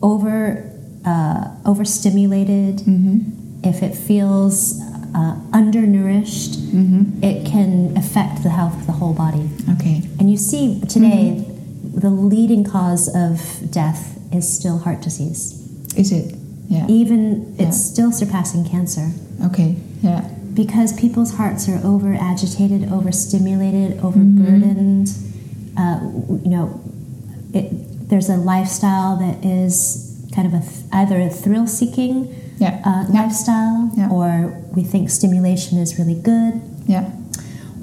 over 0.03 0.69
uh, 1.05 1.49
overstimulated, 1.65 2.81
if 3.63 3.85
it 3.85 3.95
feels 3.95 4.81
uh, 5.15 5.37
undernourished, 5.53 6.57
it 7.23 7.47
can 7.47 7.97
affect 7.97 8.43
the 8.43 8.49
health 8.51 8.75
of 8.81 8.87
the 8.87 8.93
whole 8.93 9.15
body. 9.15 9.49
okay. 9.79 10.03
And 10.19 10.29
you 10.29 10.37
see 10.37 10.81
today, 10.89 11.45
the 11.85 12.11
leading 12.11 12.65
cause 12.65 13.09
of 13.15 13.71
death 13.71 14.19
is 14.33 14.53
still 14.53 14.79
heart 14.79 15.03
disease. 15.03 15.66
Is 15.97 16.13
it? 16.13 16.35
Yeah. 16.69 16.87
Even 16.89 17.55
it's 17.59 17.77
Yeah. 17.79 17.93
still 17.93 18.13
surpassing 18.13 18.65
cancer 18.65 19.11
Okay. 19.45 19.77
Yeah. 20.03 20.23
because 20.55 20.93
people's 20.93 21.33
hearts 21.35 21.69
are 21.69 21.81
over 21.85 22.15
agitated, 22.15 22.91
overstimulated, 22.93 23.99
overburdened. 24.03 25.13
Uh, 25.77 25.99
w- 26.01 26.41
you 26.45 26.51
know, 26.51 26.81
it, 27.53 28.09
there's 28.09 28.29
a 28.29 28.37
lifestyle 28.37 29.17
that 29.17 29.45
is 29.45 30.15
kind 30.35 30.47
of 30.47 30.55
a 30.55 30.61
th- 30.61 30.85
either 30.93 31.21
a 31.21 31.29
thrill 31.31 31.67
seeking 31.67 32.29
Yeah. 32.59 32.81
uh, 32.85 33.05
lifestyle, 33.13 33.91
or 34.11 34.55
we 34.75 34.83
think 34.83 35.11
stimulation 35.11 35.79
is 35.79 35.99
really 35.99 36.15
good, 36.15 36.61
Yeah. 36.87 37.11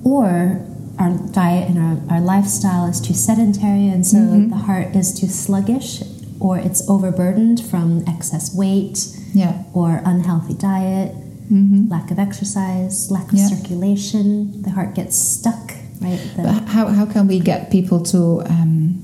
or 0.04 0.62
our 1.00 1.12
diet 1.32 1.70
and 1.70 1.78
our, 1.80 2.16
our 2.16 2.22
lifestyle 2.22 2.86
is 2.88 3.00
too 3.00 3.14
sedentary, 3.14 3.88
and 3.90 4.06
so 4.06 4.18
Mm-hmm. 4.18 4.50
the 4.50 4.56
heart 4.58 4.96
is 4.96 5.14
too 5.14 5.28
sluggish, 5.28 6.02
or 6.44 6.58
it's 6.68 6.82
overburdened 6.90 7.60
from 7.72 8.04
excess 8.14 8.54
weight 8.54 8.98
Yeah. 9.34 9.54
or 9.74 10.02
unhealthy 10.06 10.54
diet, 10.54 11.16
Mm-hmm. 11.52 11.90
lack 11.96 12.10
of 12.12 12.18
exercise, 12.20 12.96
lack 13.12 13.28
of 13.34 13.38
Yeah. 13.40 13.48
circulation. 13.54 14.26
The 14.66 14.72
heart 14.78 14.92
gets 14.96 15.16
stuck, 15.18 15.66
right? 16.02 16.20
The- 16.36 16.44
But 16.44 16.64
how, 16.76 16.88
how 16.88 17.06
can 17.06 17.28
we 17.28 17.40
get 17.40 17.70
people 17.72 18.00
to 18.14 18.20
um, 18.56 19.00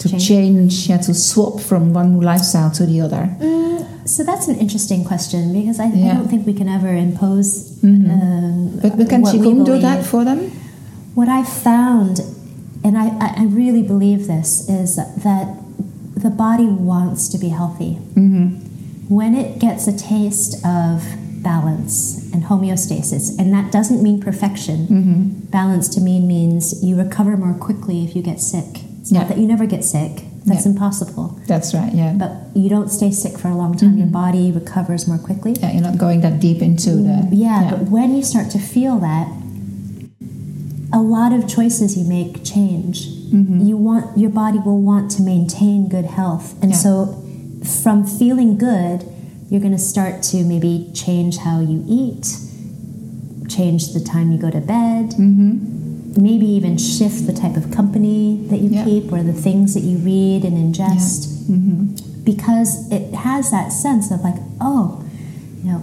to 0.00 0.08
Change. 0.08 0.26
change, 0.28 0.72
yeah, 0.88 0.96
to 1.08 1.12
swap 1.12 1.60
from 1.60 1.92
one 1.92 2.20
lifestyle 2.20 2.70
to 2.78 2.86
the 2.86 2.98
other? 3.06 3.24
Mm, 3.38 3.84
so 4.08 4.24
that's 4.24 4.48
an 4.48 4.56
interesting 4.56 5.04
question 5.04 5.52
because 5.52 5.78
I, 5.78 5.88
I 6.08 6.14
don't 6.16 6.28
think 6.32 6.46
we 6.46 6.54
can 6.54 6.68
ever 6.68 6.92
impose. 7.08 7.48
Mhm. 7.82 8.08
Um, 8.16 8.78
But, 8.82 8.96
but 8.98 9.06
can 9.12 9.22
Qigong 9.22 9.64
do 9.64 9.78
that 9.80 10.00
for 10.10 10.24
them? 10.24 10.40
What 11.14 11.28
I 11.28 11.42
found, 11.44 12.14
and 12.84 12.96
I 12.96 13.06
I 13.42 13.44
really 13.60 13.82
believe 13.92 14.20
this, 14.26 14.50
is 14.80 14.96
that 14.96 15.48
the 16.22 16.30
body 16.30 16.66
wants 16.66 17.28
to 17.28 17.38
be 17.38 17.48
healthy. 17.48 17.94
Mm-hmm. 18.14 18.66
When 19.14 19.34
it 19.34 19.58
gets 19.58 19.86
a 19.88 19.96
taste 19.96 20.54
of 20.64 21.04
balance 21.42 22.30
and 22.32 22.44
homeostasis, 22.44 23.38
and 23.38 23.52
that 23.52 23.72
doesn't 23.72 24.02
mean 24.02 24.20
perfection. 24.20 24.86
Mm-hmm. 24.86 25.28
Balance 25.50 25.88
to 25.94 26.00
me 26.00 26.20
means 26.20 26.84
you 26.84 26.96
recover 26.96 27.36
more 27.36 27.54
quickly 27.54 28.04
if 28.04 28.14
you 28.14 28.22
get 28.22 28.40
sick. 28.40 28.82
It's 29.00 29.10
Yeah. 29.10 29.20
not 29.20 29.28
that 29.28 29.38
you 29.38 29.46
never 29.46 29.66
get 29.66 29.82
sick. 29.84 30.24
That's 30.44 30.64
Yeah. 30.66 30.72
impossible. 30.72 31.38
That's 31.46 31.74
right. 31.74 31.94
Yeah. 31.94 32.14
But 32.14 32.32
you 32.54 32.68
don't 32.68 32.90
stay 32.90 33.10
sick 33.10 33.38
for 33.38 33.48
a 33.48 33.56
long 33.56 33.74
time. 33.76 33.96
Your 33.98 34.06
Mhm. 34.06 34.12
body 34.12 34.52
recovers 34.52 35.08
more 35.08 35.18
quickly. 35.18 35.56
yeah, 35.60 35.72
you're 35.72 35.82
not 35.82 35.98
going 35.98 36.20
that 36.20 36.40
deep 36.40 36.60
into 36.62 36.90
the. 36.96 37.28
Yeah, 37.32 37.68
but 37.70 37.90
when 37.90 38.14
you 38.14 38.22
start 38.22 38.50
to 38.50 38.58
feel 38.58 38.98
that, 38.98 39.28
a 40.92 41.00
lot 41.00 41.32
of 41.32 41.46
choices 41.46 41.96
you 41.96 42.04
make 42.04 42.42
change. 42.44 43.08
Mhm. 43.32 43.66
You 43.66 43.76
want 43.76 44.16
your 44.18 44.30
body 44.30 44.58
will 44.58 44.80
want 44.80 45.10
to 45.12 45.22
maintain 45.22 45.88
good 45.88 46.06
health, 46.06 46.54
and 46.62 46.70
Yeah. 46.72 46.76
so 46.78 47.14
from 47.62 48.04
feeling 48.04 48.56
good, 48.56 49.04
you're 49.48 49.60
going 49.60 49.72
to 49.72 49.78
start 49.94 50.22
to 50.22 50.44
maybe 50.44 50.88
change 50.94 51.38
how 51.38 51.60
you 51.60 51.84
eat, 51.86 52.36
change 53.48 53.92
the 53.92 54.00
time 54.00 54.30
you 54.32 54.38
go 54.38 54.50
to 54.50 54.60
bed, 54.60 55.10
Mm-hmm. 55.18 56.22
maybe 56.22 56.46
even 56.46 56.76
shift 56.76 57.26
the 57.26 57.32
type 57.32 57.56
of 57.56 57.70
company 57.70 58.40
that 58.50 58.60
you 58.60 58.70
Yeah. 58.70 58.84
keep 58.84 59.12
or 59.12 59.22
the 59.22 59.32
things 59.32 59.74
that 59.74 59.82
you 59.82 59.98
read 59.98 60.44
and 60.44 60.56
ingest 60.56 61.26
Mm-hmm. 61.50 62.22
because 62.24 62.88
it 62.90 63.14
has 63.14 63.50
that 63.50 63.72
sense 63.72 64.10
of 64.10 64.22
like, 64.22 64.36
oh, 64.60 65.00
you 65.62 65.70
know, 65.70 65.80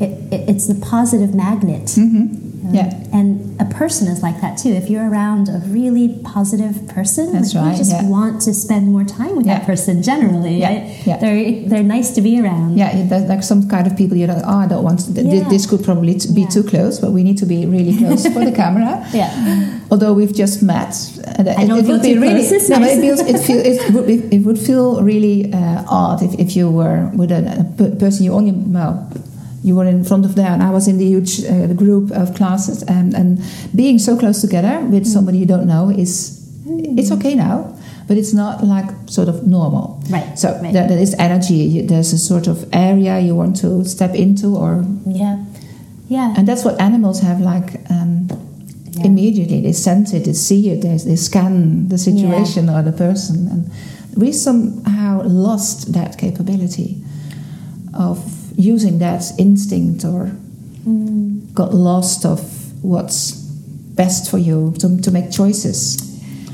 it, 0.00 0.10
it, 0.32 0.48
it's 0.50 0.66
the 0.66 0.74
positive 0.74 1.34
magnet. 1.34 1.86
Mm-hmm. 1.96 2.24
Yeah. 2.72 2.90
And 3.12 3.60
a 3.60 3.66
person 3.66 4.08
is 4.08 4.22
like 4.22 4.40
that 4.40 4.56
too. 4.58 4.70
If 4.70 4.88
you're 4.90 5.08
around 5.08 5.48
a 5.48 5.60
really 5.66 6.08
positive 6.24 6.88
person, 6.88 7.32
That's 7.32 7.54
like, 7.54 7.62
right, 7.64 7.72
you 7.72 7.78
just 7.78 7.92
yeah. 7.92 8.08
want 8.08 8.40
to 8.42 8.54
spend 8.54 8.88
more 8.90 9.04
time 9.04 9.36
with 9.36 9.46
that 9.46 9.64
person 9.66 10.02
generally, 10.02 10.56
Yeah, 10.60 10.68
right? 10.68 11.06
yeah. 11.06 11.16
They're, 11.18 11.68
they're 11.68 11.82
nice 11.82 12.10
to 12.16 12.20
be 12.22 12.40
around. 12.40 12.76
Yeah, 12.78 13.04
there's 13.06 13.28
like 13.28 13.42
some 13.42 13.68
kind 13.68 13.86
of 13.86 13.96
people 13.96 14.16
you 14.16 14.26
know. 14.26 14.40
Oh, 14.44 14.58
I 14.58 14.66
don't 14.66 14.82
want. 14.82 15.00
To, 15.00 15.14
th- 15.14 15.26
Yeah. 15.26 15.48
This 15.48 15.66
could 15.66 15.84
probably 15.84 16.14
t- 16.14 16.32
be 16.34 16.42
Yeah. 16.42 16.48
too 16.48 16.62
close, 16.64 16.98
but 16.98 17.12
we 17.12 17.22
need 17.22 17.38
to 17.38 17.46
be 17.46 17.66
really 17.66 17.96
close 17.96 18.26
for 18.26 18.44
the 18.44 18.52
camera. 18.62 19.06
Yeah. 19.12 19.80
Although 19.90 20.12
we've 20.14 20.34
just 20.34 20.62
met, 20.62 20.94
and 21.36 21.48
I 21.48 21.66
don't 21.66 21.78
it 21.78 21.84
feel 21.84 21.92
would 21.92 22.02
be 22.02 22.18
really. 22.18 22.46
close, 22.48 22.68
no, 22.70 22.78
nice. 22.78 22.96
it 22.96 23.00
feels. 23.00 23.20
It, 23.20 23.38
feel, 23.46 23.60
it 23.64 23.94
would. 23.94 24.06
Be, 24.06 24.14
it 24.36 24.40
would 24.46 24.58
feel 24.58 25.02
really 25.02 25.52
uh, 25.52 25.84
odd 25.88 26.22
if, 26.22 26.32
if 26.40 26.56
you 26.56 26.70
were 26.70 27.10
with 27.14 27.30
a, 27.30 27.40
a 27.78 27.96
person 27.96 28.24
you 28.24 28.32
only 28.32 28.52
well. 28.52 29.06
You 29.64 29.74
were 29.78 29.88
in 29.88 30.04
front 30.04 30.24
of 30.26 30.34
there, 30.34 30.50
and 30.54 30.62
I 30.62 30.70
was 30.70 30.86
in 30.88 30.98
the 30.98 31.06
huge 31.06 31.42
uh, 31.44 31.72
group 31.82 32.10
of 32.12 32.34
classes, 32.34 32.82
and, 32.96 33.14
and 33.14 33.28
being 33.74 33.98
so 33.98 34.12
close 34.16 34.40
together 34.46 34.80
with 34.92 35.06
somebody 35.06 35.38
you 35.38 35.46
don't 35.46 35.66
know 35.66 35.88
is 35.90 36.12
it's 37.00 37.10
okay 37.16 37.34
now, 37.34 37.56
but 38.06 38.16
it's 38.18 38.34
not 38.34 38.62
like 38.74 38.88
sort 39.06 39.28
of 39.28 39.46
normal. 39.46 40.02
Right. 40.10 40.38
So 40.38 40.48
right. 40.62 40.72
there, 40.74 40.86
there 40.88 40.98
is 40.98 41.14
energy. 41.18 41.54
You- 41.74 41.86
There's 41.86 42.12
a 42.12 42.18
sort 42.18 42.46
of 42.46 42.56
area 42.72 43.18
you 43.20 43.34
want 43.34 43.56
to 43.62 43.84
step 43.84 44.14
into, 44.14 44.54
or 44.56 44.84
yeah. 45.06 45.36
Yeah. 46.08 46.34
and 46.36 46.46
that's 46.46 46.64
what 46.64 46.78
animals 46.80 47.20
have 47.22 47.40
like 47.40 47.80
um, 47.90 48.28
Yeah. 48.92 49.06
immediately. 49.06 49.62
They 49.62 49.72
sense 49.72 50.12
it, 50.16 50.24
they 50.26 50.34
see 50.34 50.68
it, 50.72 50.82
they, 50.82 50.96
they 50.98 51.16
scan 51.16 51.88
the 51.88 51.96
situation 51.98 52.68
or 52.68 52.82
the 52.82 52.92
person, 52.92 53.48
and 53.52 53.70
we 54.22 54.30
somehow 54.32 55.22
lost 55.24 55.92
that 55.94 56.18
capability 56.18 57.02
of 57.94 58.18
using 58.56 58.98
that 58.98 59.22
instinct, 59.38 60.04
or 60.04 60.30
Mm. 60.86 61.52
got 61.54 61.74
lost 61.74 62.26
of 62.26 62.40
what's 62.82 63.32
best 63.96 64.28
for 64.30 64.36
you 64.38 64.74
to, 64.80 64.98
to 65.00 65.10
make 65.10 65.30
choices. 65.30 65.96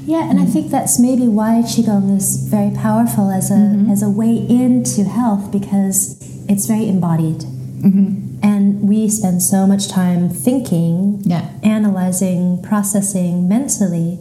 Yeah, 0.07 0.31
and 0.31 0.39
I 0.39 0.45
think 0.45 0.71
that's 0.71 0.99
maybe 1.01 1.27
why 1.27 1.63
qigong 1.67 2.17
is 2.17 2.37
very 2.49 2.71
powerful 2.71 3.31
as 3.31 3.51
a 3.51 3.55
Mhm. 3.55 3.91
as 3.91 4.03
a 4.03 4.11
way 4.11 4.35
into 4.49 5.03
health 5.05 5.51
because 5.51 6.17
it's 6.49 6.67
very 6.67 6.89
embodied, 6.89 7.43
hmm 7.83 8.07
and 8.43 8.89
we 8.89 9.09
spend 9.09 9.43
so 9.43 9.67
much 9.67 9.89
time 9.89 10.29
thinking, 10.31 11.19
Yeah. 11.25 11.45
analyzing, 11.63 12.59
processing 12.63 13.49
mentally. 13.49 14.19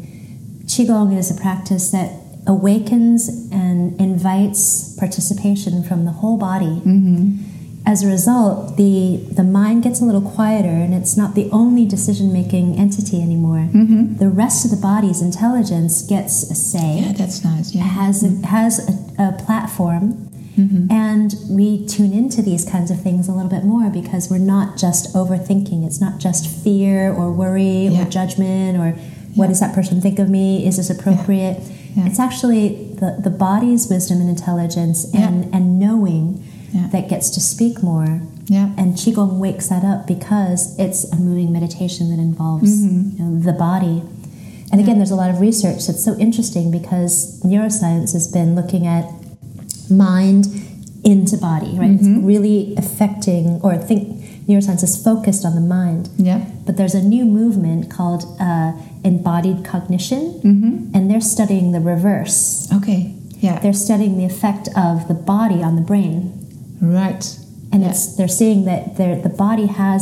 Qigong 0.65 1.15
is 1.17 1.29
a 1.31 1.33
practice 1.35 1.89
that 1.91 2.09
awakens 2.47 3.29
and 3.51 3.93
invites 3.99 4.89
participation 4.97 5.83
from 5.83 6.05
the 6.05 6.11
whole 6.11 6.37
body. 6.37 6.75
hmm 6.83 7.27
As 7.91 8.03
a 8.03 8.07
result, 8.07 8.77
the 8.77 9.17
the 9.31 9.43
mind 9.43 9.81
gets 9.81 9.99
a 9.99 10.05
little 10.05 10.21
quieter, 10.21 10.69
and 10.85 10.93
it's 10.93 11.17
not 11.17 11.33
the 11.33 11.49
only 11.51 11.85
decision 11.87 12.31
making 12.31 12.75
entity 12.77 13.19
anymore. 13.19 13.61
hmm 13.77 14.15
The 14.23 14.29
rest 14.29 14.63
of 14.65 14.69
the 14.69 14.77
body's 14.91 15.21
intelligence 15.29 15.93
gets 16.03 16.33
a 16.51 16.55
say 16.71 16.89
Yeah, 17.01 17.13
that's 17.13 17.43
nice. 17.43 17.73
Yeah. 17.73 17.81
has 18.01 18.15
a, 18.23 18.29
has 18.57 18.73
a, 18.91 18.93
a 19.27 19.31
platform 19.45 20.05
Mhm. 20.55 20.91
and 20.91 21.29
we 21.49 21.67
tune 21.87 22.13
into 22.21 22.39
these 22.49 22.63
kinds 22.73 22.91
of 22.91 22.97
things 23.01 23.27
a 23.29 23.33
little 23.37 23.49
bit 23.57 23.63
more 23.73 23.89
because 23.89 24.29
we're 24.31 24.47
not 24.55 24.67
just 24.85 25.03
overthinking 25.21 25.79
it's 25.87 26.01
not 26.05 26.15
just 26.27 26.43
fear 26.63 26.97
or 27.19 27.25
worry 27.43 27.87
Yeah. 27.87 28.01
or 28.01 28.05
judgment 28.19 28.73
or 28.81 28.89
what 29.37 29.45
Yeah. 29.45 29.51
does 29.51 29.61
that 29.61 29.73
person 29.73 29.95
think 30.05 30.19
of 30.19 30.27
me 30.29 30.45
is 30.67 30.75
this 30.75 30.89
appropriate 30.95 31.57
Yeah. 31.95 32.05
it's 32.07 32.19
actually 32.27 32.63
the, 33.01 33.09
the 33.27 33.29
body's 33.47 33.83
wisdom 33.93 34.17
and 34.23 34.29
intelligence 34.37 34.99
and, 35.23 35.35
and 35.55 35.79
knowing 35.79 36.23
Yeah. 36.73 36.87
that 36.91 37.09
gets 37.09 37.29
to 37.31 37.39
speak 37.39 37.81
more 37.81 38.21
Yeah. 38.47 38.69
and 38.77 38.93
qigong 38.95 39.39
wakes 39.39 39.67
that 39.69 39.83
up 39.83 40.05
because 40.07 40.75
it's 40.77 41.03
a 41.11 41.15
moving 41.17 41.51
meditation 41.51 42.09
that 42.11 42.19
involves 42.19 42.71
Mhm. 42.81 43.17
you 43.17 43.25
know, 43.25 43.39
the 43.39 43.53
body 43.53 44.03
and 44.71 44.79
again, 44.79 44.97
there's 44.97 45.09
a 45.09 45.15
lot 45.15 45.31
of 45.31 45.39
research 45.39 45.87
that's 45.87 46.03
so 46.03 46.15
interesting 46.19 46.69
because 46.69 47.39
neuroscience 47.43 48.13
has 48.13 48.27
been 48.27 48.53
looking 48.53 48.85
at 48.85 49.05
mind 49.89 50.47
into 51.03 51.37
body, 51.37 51.75
right? 51.79 51.89
Mhm. 51.99 52.17
It's 52.17 52.25
really 52.25 52.75
affecting, 52.77 53.59
or 53.63 53.71
I 53.71 53.77
think 53.77 54.45
neuroscience 54.47 54.83
is 54.83 54.95
focused 54.95 55.43
on 55.45 55.55
the 55.55 55.61
mind. 55.61 56.09
Yeah. 56.17 56.41
But 56.65 56.77
there's 56.77 56.93
a 56.93 57.01
new 57.01 57.25
movement 57.25 57.89
called 57.89 58.25
uh, 58.39 58.73
embodied 59.03 59.63
cognition, 59.63 60.21
hmm 60.41 60.77
and 60.93 61.09
they're 61.09 61.21
studying 61.21 61.71
the 61.71 61.79
reverse. 61.79 62.67
Okay. 62.73 63.13
Yeah. 63.39 63.59
They're 63.59 63.73
studying 63.73 64.17
the 64.17 64.25
effect 64.25 64.67
of 64.75 65.07
the 65.07 65.13
body 65.13 65.63
on 65.63 65.75
the 65.77 65.81
brain. 65.81 66.31
Right. 66.81 67.37
And 67.71 67.83
Yeah. 67.83 67.89
it's 67.91 68.15
they're 68.15 68.27
seeing 68.27 68.65
that 68.65 68.95
the 68.97 69.29
body 69.29 69.67
has 69.67 70.01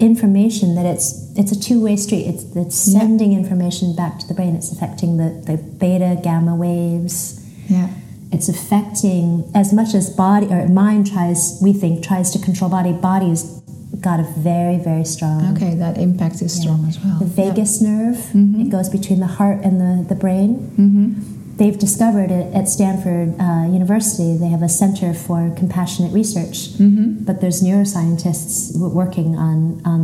information 0.00 0.74
that 0.74 0.86
it's 0.86 1.22
it's 1.36 1.50
a 1.52 1.58
two-way 1.60 1.96
street. 1.96 2.26
It's, 2.26 2.44
it's 2.56 2.88
Yeah. 2.88 3.00
sending 3.00 3.32
information 3.32 3.94
back 3.96 4.18
to 4.20 4.26
the 4.28 4.34
brain. 4.34 4.54
It's 4.54 4.70
affecting 4.72 5.16
the, 5.16 5.30
the 5.46 5.56
beta 5.56 6.18
gamma 6.22 6.54
waves. 6.54 7.40
Yeah. 7.68 7.88
it's 8.32 8.48
affecting 8.48 9.44
as 9.54 9.72
much 9.72 9.94
as 9.94 10.10
body 10.10 10.46
or 10.48 10.66
mind 10.68 11.06
tries 11.12 11.58
we 11.62 11.72
think 11.72 12.02
tries 12.02 12.30
to 12.32 12.38
control 12.38 12.68
body 12.68 12.92
body's 12.92 13.42
got 14.00 14.18
a 14.18 14.24
very 14.50 14.76
very 14.76 15.04
strong 15.04 15.40
Okay, 15.56 15.74
that 15.76 15.96
impact 15.98 16.42
is 16.42 16.52
strong 16.60 16.84
as 16.88 16.98
well. 17.02 17.18
the 17.20 17.26
vagus 17.26 17.80
nerve 17.80 18.18
it 18.34 18.68
goes 18.70 18.88
between 18.88 19.20
the 19.20 19.32
heart 19.38 19.58
and 19.66 19.74
the, 19.80 19.92
the 20.12 20.18
brain 20.24 20.50
Mm-hmm. 20.76 21.08
They've 21.58 21.78
discovered 21.78 22.30
it 22.30 22.46
at 22.54 22.68
stanford 22.68 23.28
uh, 23.40 23.64
university 23.80 24.36
they 24.36 24.48
have 24.48 24.62
a 24.62 24.68
center 24.68 25.12
for 25.14 25.54
compassionate 25.56 26.12
research 26.12 26.56
Mm-hmm. 26.78 27.24
but 27.26 27.40
there's 27.40 27.62
neuroscientists 27.62 28.76
working 29.02 29.36
on, 29.36 29.80
on 29.84 30.02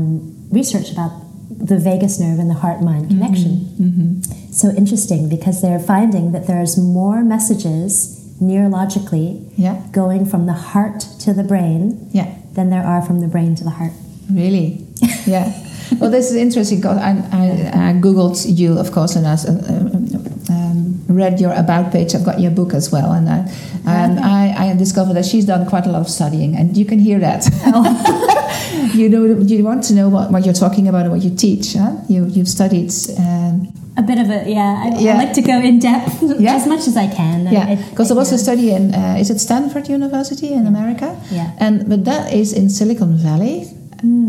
research 0.51 0.91
about 0.93 1.13
the 1.51 1.77
vagus 1.79 2.19
nerve 2.21 2.39
and 2.39 2.49
the 2.49 2.55
heart 2.65 2.81
mind 2.83 3.09
connection 3.09 3.53
Mm-hmm. 3.81 4.53
so 4.53 4.71
interesting 4.71 5.29
because 5.29 5.61
they're 5.63 5.81
finding 5.95 6.33
that 6.33 6.47
there's 6.47 6.79
more 6.79 7.23
messages 7.25 8.17
neurologically 8.41 9.51
Yeah, 9.57 9.83
going 9.93 10.25
from 10.27 10.47
the 10.47 10.53
heart 10.73 11.01
to 11.25 11.33
the 11.35 11.43
brain 11.45 12.09
yeah. 12.13 12.37
than 12.55 12.71
there 12.71 12.83
are 12.85 13.03
from 13.03 13.21
the 13.21 13.29
brain 13.29 13.55
to 13.57 13.65
the 13.65 13.71
heart. 13.71 13.93
Really? 14.33 14.87
Yeah. 15.27 15.53
Well, 15.99 16.11
this 16.11 16.31
is 16.31 16.37
interesting 16.37 16.79
because 16.81 16.99
I, 16.99 17.11
I, 17.33 17.89
I 17.91 17.93
googled 17.95 18.45
you, 18.47 18.79
of 18.79 18.93
course, 18.93 19.17
and 19.17 19.27
I 19.27 19.35
uh, 19.35 20.55
um, 20.55 21.05
read 21.09 21.41
your 21.41 21.53
about 21.53 21.93
page. 21.93 22.15
I've 22.15 22.25
got 22.25 22.41
your 22.41 22.51
book 22.51 22.75
as 22.75 22.91
well, 22.93 23.13
and 23.13 23.29
I, 23.29 23.39
and 23.87 24.21
I, 24.21 24.71
I 24.71 24.77
discovered 24.77 25.15
that 25.15 25.25
she's 25.25 25.47
done 25.47 25.67
quite 25.69 25.87
a 25.87 25.91
lot 25.91 26.01
of 26.03 26.09
studying, 26.09 26.57
and 26.57 26.77
you 26.77 26.85
can 26.85 26.99
hear 26.99 27.19
that. 27.21 27.45
you 28.95 29.09
know, 29.09 29.25
you 29.41 29.65
want 29.65 29.85
to 29.85 29.95
know 29.95 30.09
what, 30.09 30.31
what 30.31 30.45
you're 30.45 30.55
talking 30.55 30.89
about 30.89 31.03
and 31.03 31.11
what 31.13 31.23
you 31.23 31.35
teach. 31.35 31.75
Huh? 31.75 31.97
You 32.09 32.27
you've 32.27 32.49
studied. 32.49 32.93
Um, 33.19 33.73
A 33.97 34.03
bit 34.03 34.19
of 34.19 34.31
a 34.31 34.49
yeah. 34.49 34.85
I, 34.87 34.99
Yeah. 34.99 35.15
I 35.15 35.25
like 35.25 35.33
to 35.35 35.43
go 35.43 35.59
in 35.61 35.79
depth 35.81 36.23
Yeah. 36.39 36.55
as 36.55 36.67
much 36.67 36.87
as 36.87 36.97
I 36.97 37.07
can. 37.09 37.47
I- 37.49 37.53
yeah, 37.53 37.67
I- 37.73 37.91
because 37.91 38.09
there 38.09 38.17
was 38.17 38.31
yeah. 38.31 38.37
a 38.37 38.39
study 38.39 38.71
in 38.71 38.95
uh, 38.95 39.17
is 39.21 39.29
it 39.31 39.39
Stanford 39.41 39.89
University 39.89 40.53
in 40.53 40.67
America? 40.67 41.09
Yeah. 41.31 41.51
and 41.59 41.89
but 41.89 42.05
that 42.05 42.33
is 42.33 42.53
in 42.53 42.71
Silicon 42.71 43.17
Valley, 43.17 43.67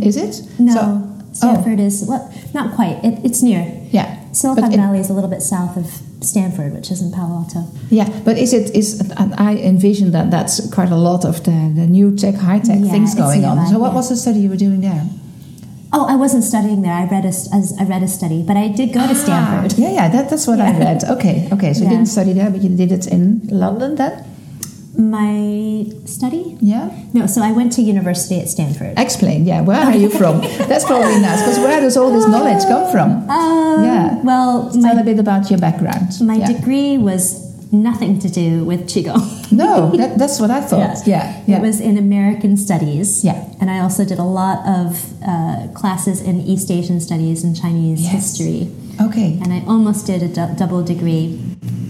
is 0.02 0.18
it? 0.18 0.42
No, 0.60 0.74
So- 0.74 1.08
Stanford 1.34 1.80
is 1.80 2.06
well, 2.08 2.32
not 2.54 2.76
quite. 2.76 3.04
It, 3.04 3.24
it's 3.26 3.42
near. 3.42 3.66
Yeah. 3.92 4.18
Silicon 4.32 4.72
it- 4.74 4.78
Valley 4.78 5.00
is 5.00 5.10
a 5.10 5.14
little 5.14 5.30
bit 5.30 5.42
south 5.42 5.76
of 5.78 5.88
Stanford, 6.24 6.74
which 6.74 6.92
is 6.92 7.02
in 7.02 7.12
Palo 7.12 7.36
Alto. 7.38 7.66
Yeah, 7.90 8.08
but 8.24 8.38
is 8.38 8.54
it 8.54 8.76
is 8.76 9.00
and 9.18 9.34
I 9.36 9.56
envision 9.58 10.12
that 10.12 10.30
that's 10.32 10.72
quite 10.74 10.92
a 10.92 10.96
lot 10.96 11.26
of 11.26 11.44
the, 11.44 11.52
the 11.76 11.88
new 11.88 12.16
tech, 12.16 12.36
high 12.36 12.60
tech 12.60 12.80
Yeah, 12.80 12.92
things 12.92 13.16
going 13.16 13.44
on. 13.44 13.56
nearby, 13.58 13.72
So 13.72 13.80
what 13.80 13.90
yeah. 13.90 13.96
was 13.96 14.10
the 14.10 14.16
study 14.16 14.40
you 14.42 14.50
were 14.50 14.58
doing 14.68 14.82
there? 14.82 15.04
Oh, 15.94 16.06
I 16.08 16.16
wasn't 16.16 16.46
studying 16.46 16.84
there. 16.84 16.94
I 16.94 17.06
read 17.06 17.26
a, 17.26 17.30
as 17.30 17.76
I 17.80 17.84
read 17.84 18.02
a 18.04 18.08
study, 18.08 18.44
but 18.48 18.56
I 18.56 18.70
did 18.70 18.94
go 18.94 19.06
to 19.08 19.16
Stanford. 19.16 19.74
Ah, 19.74 19.82
yeah, 19.82 19.92
yeah, 19.92 20.08
that, 20.10 20.30
that's 20.30 20.48
what 20.48 20.62
I 20.62 20.72
read. 20.78 21.04
Okay, 21.04 21.50
okay. 21.52 21.74
So 21.74 21.84
you 21.84 21.90
didn't 21.90 22.06
study 22.06 22.32
there, 22.32 22.50
but 22.50 22.62
you 22.62 22.70
did 22.70 22.92
it 22.94 23.08
in 23.08 23.42
London 23.50 23.96
then. 23.96 24.24
My 25.10 25.86
study? 26.06 26.58
Yeah. 26.62 26.90
No, 27.14 27.26
so 27.26 27.42
I 27.42 27.52
went 27.52 27.72
to 27.74 27.82
university 27.82 28.40
at 28.40 28.48
Stanford. 28.50 28.94
Explain. 28.98 29.46
Yeah, 29.46 29.62
where 29.62 29.82
are 29.82 29.96
you 29.96 30.10
from? 30.10 30.42
That's 30.70 30.86
probably 30.86 31.20
nice 31.20 31.42
because 31.42 31.60
where 31.60 31.82
does 31.82 31.98
all 31.98 32.12
this 32.14 32.28
knowledge 32.28 32.64
come 32.68 32.92
from? 32.92 33.10
Um, 33.30 33.84
Yeah. 33.84 34.22
Well, 34.24 34.70
Tell 34.72 34.96
my 34.96 35.02
a 35.02 35.04
bit 35.04 35.20
about 35.20 35.50
your 35.50 35.60
background. 35.60 36.10
My 36.22 36.36
yeah. 36.36 36.48
degree 36.54 36.98
was 36.98 37.50
nothing 37.74 38.20
to 38.20 38.30
do 38.30 38.64
with 38.64 38.82
Qigong. 38.88 39.52
No, 39.52 39.90
that, 39.98 40.18
that's 40.20 40.40
what 40.40 40.52
I 40.52 40.62
thought. 40.70 41.06
Yeah, 41.08 41.42
yeah. 41.48 41.58
It 41.58 41.62
was 41.62 41.80
in 41.82 41.98
American 41.98 42.56
studies. 42.58 43.24
Yeah. 43.26 43.44
And 43.60 43.70
I 43.72 43.80
also 43.80 44.06
did 44.06 44.20
a 44.20 44.24
lot 44.42 44.60
of 44.68 44.88
uh, 45.28 45.68
classes 45.74 46.22
in 46.22 46.42
East 46.42 46.70
Asian 46.70 47.00
studies 47.02 47.44
and 47.44 47.56
Chinese 47.60 48.02
Yes. 48.04 48.14
history. 48.14 48.70
okay. 49.02 49.40
And 49.42 49.52
I 49.52 49.64
almost 49.68 50.06
did 50.06 50.22
a 50.24 50.30
double 50.56 50.84
degree, 50.84 51.40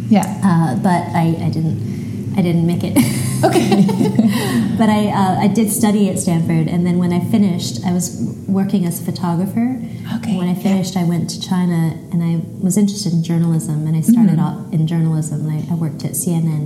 Yeah. 0.09 0.25
uh, 0.43 0.75
but 0.81 1.01
I, 1.13 1.35
I 1.45 1.49
didn't. 1.49 2.00
I 2.41 2.43
didn't 2.43 2.65
make 2.65 2.83
it. 2.83 2.97
Okay. 3.41 3.69
but 4.77 4.87
I, 4.87 5.07
uh, 5.09 5.45
I 5.45 5.47
did 5.47 5.71
study 5.71 6.09
at 6.11 6.19
Stanford, 6.19 6.67
and 6.67 6.85
then 6.85 6.99
when 6.99 7.11
I 7.11 7.19
finished, 7.31 7.83
I 7.83 7.91
was 7.91 8.05
working 8.47 8.85
as 8.85 9.01
a 9.01 9.03
photographer. 9.03 9.81
Okay, 10.17 10.37
When 10.37 10.47
I 10.47 10.53
yeah. 10.53 10.61
finished, 10.67 10.95
I 10.95 11.03
went 11.05 11.27
to 11.31 11.41
China, 11.41 11.97
and 12.11 12.21
I 12.21 12.33
was 12.63 12.77
interested 12.77 13.13
in 13.13 13.23
journalism, 13.23 13.87
and 13.87 13.95
I 13.97 14.01
started 14.01 14.37
Mm-hmm. 14.37 14.67
off 14.67 14.71
in 14.73 14.85
journalism. 14.85 15.49
I, 15.49 15.65
I 15.71 15.73
worked 15.73 16.05
at 16.05 16.11
CNN 16.11 16.61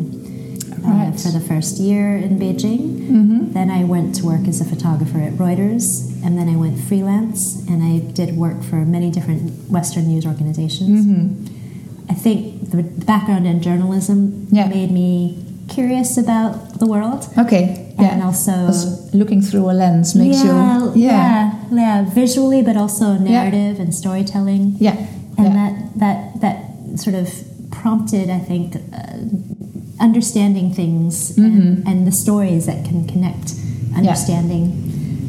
uh, 0.83 1.11
for 1.15 1.31
the 1.31 1.39
first 1.39 1.79
year 1.79 2.17
in 2.17 2.37
Beijing. 2.37 2.81
Mm-hmm. 3.07 3.53
Then 3.53 3.69
I 3.71 3.85
went 3.85 4.15
to 4.15 4.25
work 4.25 4.45
as 4.45 4.59
a 4.59 4.65
photographer 4.65 5.19
at 5.19 5.33
Reuters, 5.39 6.11
and 6.25 6.37
then 6.37 6.49
I 6.49 6.57
went 6.57 6.77
freelance, 6.77 7.65
and 7.69 7.81
I 7.81 7.99
did 8.11 8.35
work 8.35 8.63
for 8.63 8.83
many 8.83 9.11
different 9.11 9.71
Western 9.71 10.07
news 10.09 10.25
organizations. 10.25 11.05
Mm-hmm. 11.05 12.11
I 12.11 12.15
think 12.15 12.69
the 12.71 12.83
background 12.83 13.47
in 13.47 13.61
journalism 13.61 14.47
Yeah. 14.51 14.67
made 14.67 14.91
me 14.91 15.41
curious 15.75 16.17
about 16.17 16.51
the 16.79 16.87
world. 16.93 17.21
Okay. 17.37 17.65
Yeah. 17.99 18.11
And 18.13 18.23
also 18.23 18.53
looking 19.13 19.41
through 19.47 19.65
a 19.71 19.75
lens 19.81 20.15
makes 20.15 20.43
yeah, 20.43 20.79
you. 20.79 20.91
yeah, 20.95 21.51
yeah, 21.71 21.97
visually, 22.21 22.61
but 22.61 22.75
also 22.83 23.05
narrative 23.31 23.79
and 23.83 23.93
storytelling, 23.95 24.63
Yeah. 24.79 24.95
and 25.37 25.47
yeah. 25.47 25.53
that 25.61 25.73
that 26.03 26.17
that 26.43 26.57
sort 27.03 27.15
of 27.21 27.27
prompted, 27.71 28.29
I 28.29 28.39
think, 28.49 28.75
uh, 28.75 29.17
understanding 30.07 30.73
things 30.73 31.13
Mm-hmm. 31.35 31.45
and, 31.57 31.87
and 31.87 32.07
the 32.07 32.11
stories 32.11 32.65
that 32.65 32.79
can 32.89 33.07
connect 33.07 33.47
understanding. 33.95 34.63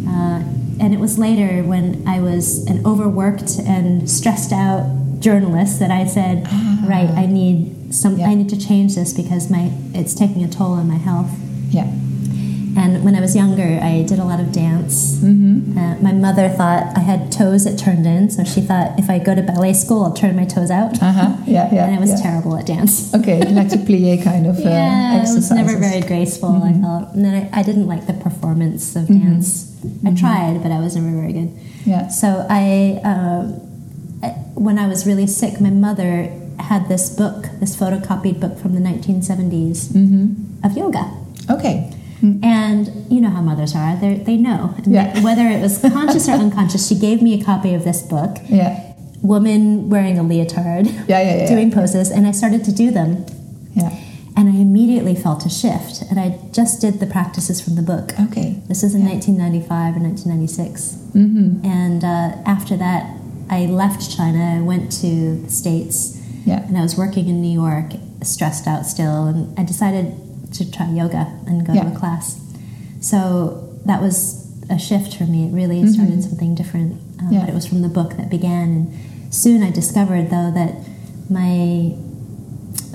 Uh, 0.08 0.38
and 0.82 0.92
it 0.92 1.00
was 1.00 1.18
later 1.18 1.62
when 1.62 2.02
I 2.06 2.20
was 2.20 2.66
an 2.66 2.78
overworked 2.84 3.58
and 3.66 4.08
stressed 4.10 4.52
out 4.52 4.84
journalist 5.26 5.80
that 5.82 5.90
I 5.90 6.06
said, 6.06 6.36
right, 6.94 7.10
I 7.22 7.26
need 7.26 7.94
some, 8.00 8.14
Ah. 8.14 8.18
Yeah. 8.18 8.30
I 8.30 8.34
need 8.34 8.50
to 8.56 8.60
change 8.68 8.94
this 8.94 9.10
because 9.22 9.50
my 9.56 9.64
it's 9.98 10.14
taking 10.22 10.42
a 10.48 10.50
toll 10.58 10.72
on 10.80 10.86
my 10.94 11.00
health. 11.08 11.32
Yeah. 11.78 11.88
And 12.82 12.92
when 13.06 13.14
I 13.16 13.22
was 13.26 13.34
younger, 13.34 13.70
I 13.90 14.04
did 14.10 14.18
a 14.24 14.26
lot 14.32 14.38
of 14.44 14.48
dance. 14.52 14.96
Mm-hmm. 15.16 15.78
Uh, 15.78 15.94
my 16.08 16.12
mother 16.12 16.46
thought 16.58 16.82
I 16.94 17.00
had 17.00 17.32
toes 17.32 17.64
that 17.64 17.76
turned 17.78 18.06
in, 18.14 18.28
so 18.28 18.44
she 18.44 18.60
thought 18.60 18.88
if 19.02 19.08
I 19.08 19.16
go 19.18 19.32
to 19.34 19.42
ballet 19.42 19.72
school, 19.72 20.04
I'll 20.04 20.12
turn 20.12 20.36
my 20.36 20.44
toes 20.44 20.70
out. 20.70 20.92
Uh 21.02 21.12
huh. 21.18 21.30
Yeah. 21.46 21.72
Yeah. 21.72 21.86
and 21.86 21.96
I 21.96 22.00
was 22.04 22.12
yeah. 22.12 22.26
terrible 22.26 22.52
at 22.60 22.66
dance. 22.66 23.14
Okay, 23.18 23.38
like 23.58 23.70
the 23.70 23.82
plie 23.88 24.22
kind 24.22 24.44
of 24.50 24.56
uh, 24.58 24.68
yeah, 24.68 25.16
it 25.16 25.34
was 25.34 25.50
never 25.50 25.74
very 25.88 26.02
graceful. 26.12 26.52
I 26.70 26.72
felt, 26.84 27.14
and 27.14 27.24
then 27.24 27.34
I, 27.40 27.60
I 27.60 27.62
didn't 27.68 27.88
like 27.92 28.04
the 28.06 28.16
performance 28.26 28.94
of 29.00 29.08
dance. 29.08 29.48
I 30.06 30.10
tried, 30.14 30.62
but 30.62 30.70
I 30.70 30.78
was 30.84 30.94
never 30.96 31.12
very 31.22 31.32
good. 31.32 31.50
Yeah. 31.86 32.08
So 32.08 32.28
I, 32.50 33.00
um, 33.04 33.44
I, 33.48 33.65
when 34.56 34.78
I 34.78 34.86
was 34.88 35.06
really 35.06 35.26
sick, 35.26 35.60
my 35.60 35.70
mother 35.70 36.30
had 36.58 36.88
this 36.88 37.10
book, 37.10 37.46
this 37.60 37.76
photocopied 37.76 38.40
book 38.40 38.58
from 38.58 38.72
the 38.74 38.80
1970s 38.80 39.92
Mm-hmm. 39.92 40.64
of 40.66 40.76
yoga. 40.76 41.04
Okay. 41.50 41.92
And 42.42 42.90
you 43.12 43.20
know 43.20 43.28
how 43.30 43.40
mothers 43.42 43.74
are; 43.76 43.94
they 44.00 44.14
they 44.16 44.36
know 44.36 44.74
Yeah. 44.84 45.20
whether 45.22 45.46
it 45.46 45.60
was 45.60 45.78
conscious 45.78 46.28
or 46.28 46.32
unconscious. 46.32 46.88
She 46.88 46.96
gave 46.98 47.22
me 47.22 47.40
a 47.40 47.44
copy 47.44 47.72
of 47.74 47.84
this 47.84 48.02
book, 48.02 48.38
Yeah. 48.48 48.72
woman 49.22 49.88
wearing 49.90 50.18
a 50.18 50.22
leotard, 50.24 50.86
Yeah. 50.86 51.20
Yeah. 51.20 51.36
Yeah. 51.36 51.46
doing 51.48 51.70
poses, 51.70 52.10
and 52.10 52.26
I 52.26 52.32
started 52.32 52.64
to 52.64 52.72
do 52.72 52.90
them, 52.90 53.26
yeah. 53.74 53.90
and 54.36 54.48
I 54.48 54.56
immediately 54.56 55.14
felt 55.14 55.46
a 55.46 55.50
shift. 55.50 56.02
And 56.10 56.18
I 56.18 56.38
just 56.52 56.80
did 56.80 56.98
the 57.00 57.06
practices 57.06 57.60
from 57.60 57.74
the 57.76 57.82
book. 57.82 58.14
Okay. 58.18 58.60
This 58.66 58.82
is 58.82 58.94
in 58.94 59.04
1995 59.04 59.96
or 59.96 60.00
1996, 60.00 60.96
Mm-hmm. 61.14 61.64
and 61.64 62.02
uh, 62.02 62.32
after 62.44 62.76
that, 62.78 63.02
I 63.48 63.66
left 63.66 64.14
China. 64.16 64.56
I 64.58 64.60
went 64.60 64.90
to 65.00 65.36
the 65.42 65.50
States, 65.50 66.20
Yeah. 66.44 66.62
and 66.66 66.76
I 66.76 66.82
was 66.82 66.96
working 66.96 67.28
in 67.28 67.40
New 67.40 67.52
York, 67.52 67.92
stressed 68.22 68.66
out 68.66 68.86
still, 68.86 69.26
and 69.26 69.58
I 69.58 69.62
decided 69.62 70.14
to 70.54 70.70
try 70.70 70.88
yoga 70.90 71.28
and 71.46 71.64
go 71.66 71.72
Yeah. 71.72 71.84
to 71.84 71.92
a 71.92 71.94
class. 71.98 72.40
So 73.00 73.68
that 73.84 74.00
was 74.02 74.46
a 74.68 74.78
shift 74.78 75.14
for 75.16 75.24
me. 75.24 75.46
It 75.46 75.52
really 75.52 75.86
started 75.92 76.22
something 76.22 76.54
different. 76.54 77.00
Um. 77.20 77.28
Yeah. 77.32 77.40
But 77.40 77.48
it 77.50 77.54
was 77.54 77.66
from 77.66 77.82
the 77.82 77.88
book 77.88 78.16
that 78.16 78.28
began, 78.30 78.68
and 78.70 78.92
soon 79.30 79.62
I 79.62 79.70
discovered 79.70 80.30
though 80.30 80.50
that 80.50 80.74
my 81.30 81.94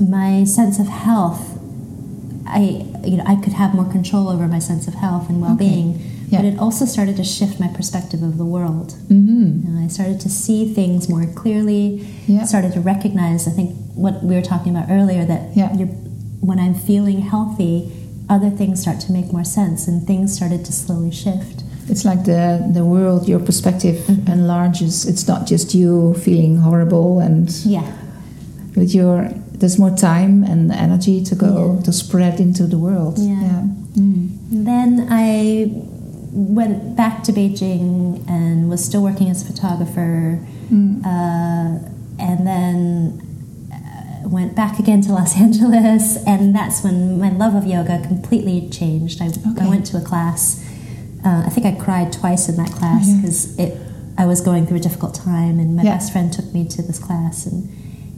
my 0.02 0.44
sense 0.44 0.80
of 0.80 0.88
health, 0.88 1.58
I 2.48 2.86
you 3.06 3.18
know 3.18 3.24
I 3.26 3.36
could 3.36 3.54
have 3.54 3.74
more 3.74 3.86
control 3.86 4.30
over 4.30 4.48
my 4.48 4.60
sense 4.60 4.88
of 4.88 4.96
health 4.96 5.30
and 5.30 5.42
well-being. 5.42 6.00
Yeah. 6.32 6.38
But 6.42 6.46
it 6.54 6.58
also 6.60 6.86
started 6.86 7.16
to 7.18 7.24
shift 7.24 7.60
my 7.60 7.68
perspective 7.80 8.22
of 8.30 8.38
the 8.38 8.46
world. 8.56 8.90
Mm-hmm. 9.12 9.68
And 9.68 9.76
I 9.86 9.88
started 9.90 10.20
to 10.26 10.30
see 10.30 10.74
things 10.74 11.10
more 11.10 11.26
clearly. 11.42 11.84
Yeah. 12.28 12.46
Started 12.46 12.72
to 12.78 12.82
recognize, 12.94 13.48
I 13.52 13.52
think, 13.52 13.70
what 13.96 14.16
we 14.24 14.34
were 14.38 14.42
talking 14.54 14.72
about 14.76 14.90
earlier 14.90 15.24
that 15.26 15.42
Yeah. 15.60 15.70
you're, 15.78 15.94
when 16.50 16.58
I'm 16.66 16.74
feeling 16.90 17.20
healthy, 17.34 17.92
other 18.30 18.50
things 18.50 18.80
start 18.82 19.00
to 19.06 19.12
make 19.12 19.28
more 19.34 19.44
sense, 19.44 19.80
and 19.90 20.08
things 20.08 20.34
started 20.34 20.64
to 20.68 20.72
slowly 20.72 21.12
shift. 21.12 21.58
It's 21.90 22.06
like 22.06 22.24
the 22.24 22.44
the 22.78 22.86
world, 22.86 23.28
your 23.28 23.40
perspective 23.50 23.98
Mm-hmm. 24.08 24.32
enlarges. 24.32 25.06
It's 25.12 25.26
not 25.28 25.42
just 25.52 25.68
you 25.76 26.14
feeling 26.26 26.54
horrible, 26.68 27.20
and 27.20 27.50
Yeah, 27.66 27.88
with 28.78 28.92
your 28.96 29.30
there's 29.60 29.78
more 29.78 29.96
time 29.98 30.34
and 30.52 30.72
energy 30.72 31.18
to 31.30 31.36
go 31.36 31.54
Yeah. 31.76 31.84
to 31.86 31.92
spread 31.92 32.40
into 32.40 32.64
the 32.68 32.78
world. 32.78 33.16
Yeah. 33.20 33.68
Mm. 34.00 34.30
Then 34.70 34.90
I 35.10 35.26
went 36.32 36.96
back 36.96 37.24
to 37.24 37.32
Beijing 37.34 38.28
and 38.30 38.70
was 38.70 38.84
still 38.84 39.04
working 39.04 39.30
as 39.30 39.42
a 39.44 39.46
photographer. 39.54 40.40
Mm. 40.70 41.06
Uh, 41.06 41.88
and 42.20 42.46
then 42.48 43.22
uh, 43.74 44.28
went 44.30 44.56
back 44.56 44.80
again 44.80 45.02
to 45.02 45.12
Los 45.12 45.36
Angeles, 45.46 46.18
and 46.26 46.56
that's 46.56 46.84
when 46.84 47.20
my 47.20 47.30
love 47.30 47.56
of 47.56 47.66
yoga 47.66 48.02
completely 48.06 48.70
changed. 48.70 49.22
I, 49.22 49.28
Okay. 49.28 49.66
I 49.66 49.68
went 49.70 49.86
to 49.88 49.98
a 49.98 50.02
class. 50.02 50.64
Uh, 51.26 51.44
I 51.46 51.50
think 51.50 51.66
I 51.66 51.72
cried 51.74 52.12
twice 52.14 52.48
in 52.50 52.56
that 52.58 52.72
class 52.72 53.08
Yeah. 53.08 53.16
because 53.18 53.60
it. 53.60 53.78
I 54.18 54.26
was 54.26 54.42
going 54.42 54.68
through 54.68 54.78
a 54.78 54.82
difficult 54.82 55.16
time, 55.16 55.58
and 55.60 55.76
my 55.76 55.84
Yeah. 55.84 55.96
best 55.96 56.12
friend 56.12 56.32
took 56.32 56.54
me 56.54 56.68
to 56.68 56.82
this 56.84 57.00
class, 57.00 57.46
and 57.46 57.70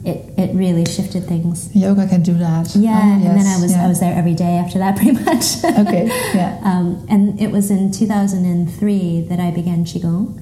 it, 0.04 0.18
it 0.38 0.54
really 0.54 0.84
shifted 0.84 1.24
things. 1.24 1.74
Yoga 1.74 2.06
can 2.06 2.22
do 2.22 2.34
that. 2.34 2.74
Yeah, 2.76 2.98
Oh, 3.00 3.26
and 3.26 3.38
then 3.38 3.46
I 3.46 3.60
was 3.60 3.72
yeah. 3.72 3.84
I 3.84 3.88
was 3.88 4.00
there 4.00 4.14
every 4.14 4.34
day 4.34 4.54
after 4.62 4.78
that, 4.78 4.96
pretty 4.98 5.12
much. 5.12 5.64
Okay, 5.64 6.06
yeah. 6.34 6.60
Um, 6.62 7.06
and 7.08 7.40
it 7.40 7.50
was 7.50 7.70
in 7.70 7.90
2003 7.90 9.22
that 9.28 9.40
I 9.40 9.50
began 9.50 9.84
qigong, 9.84 10.40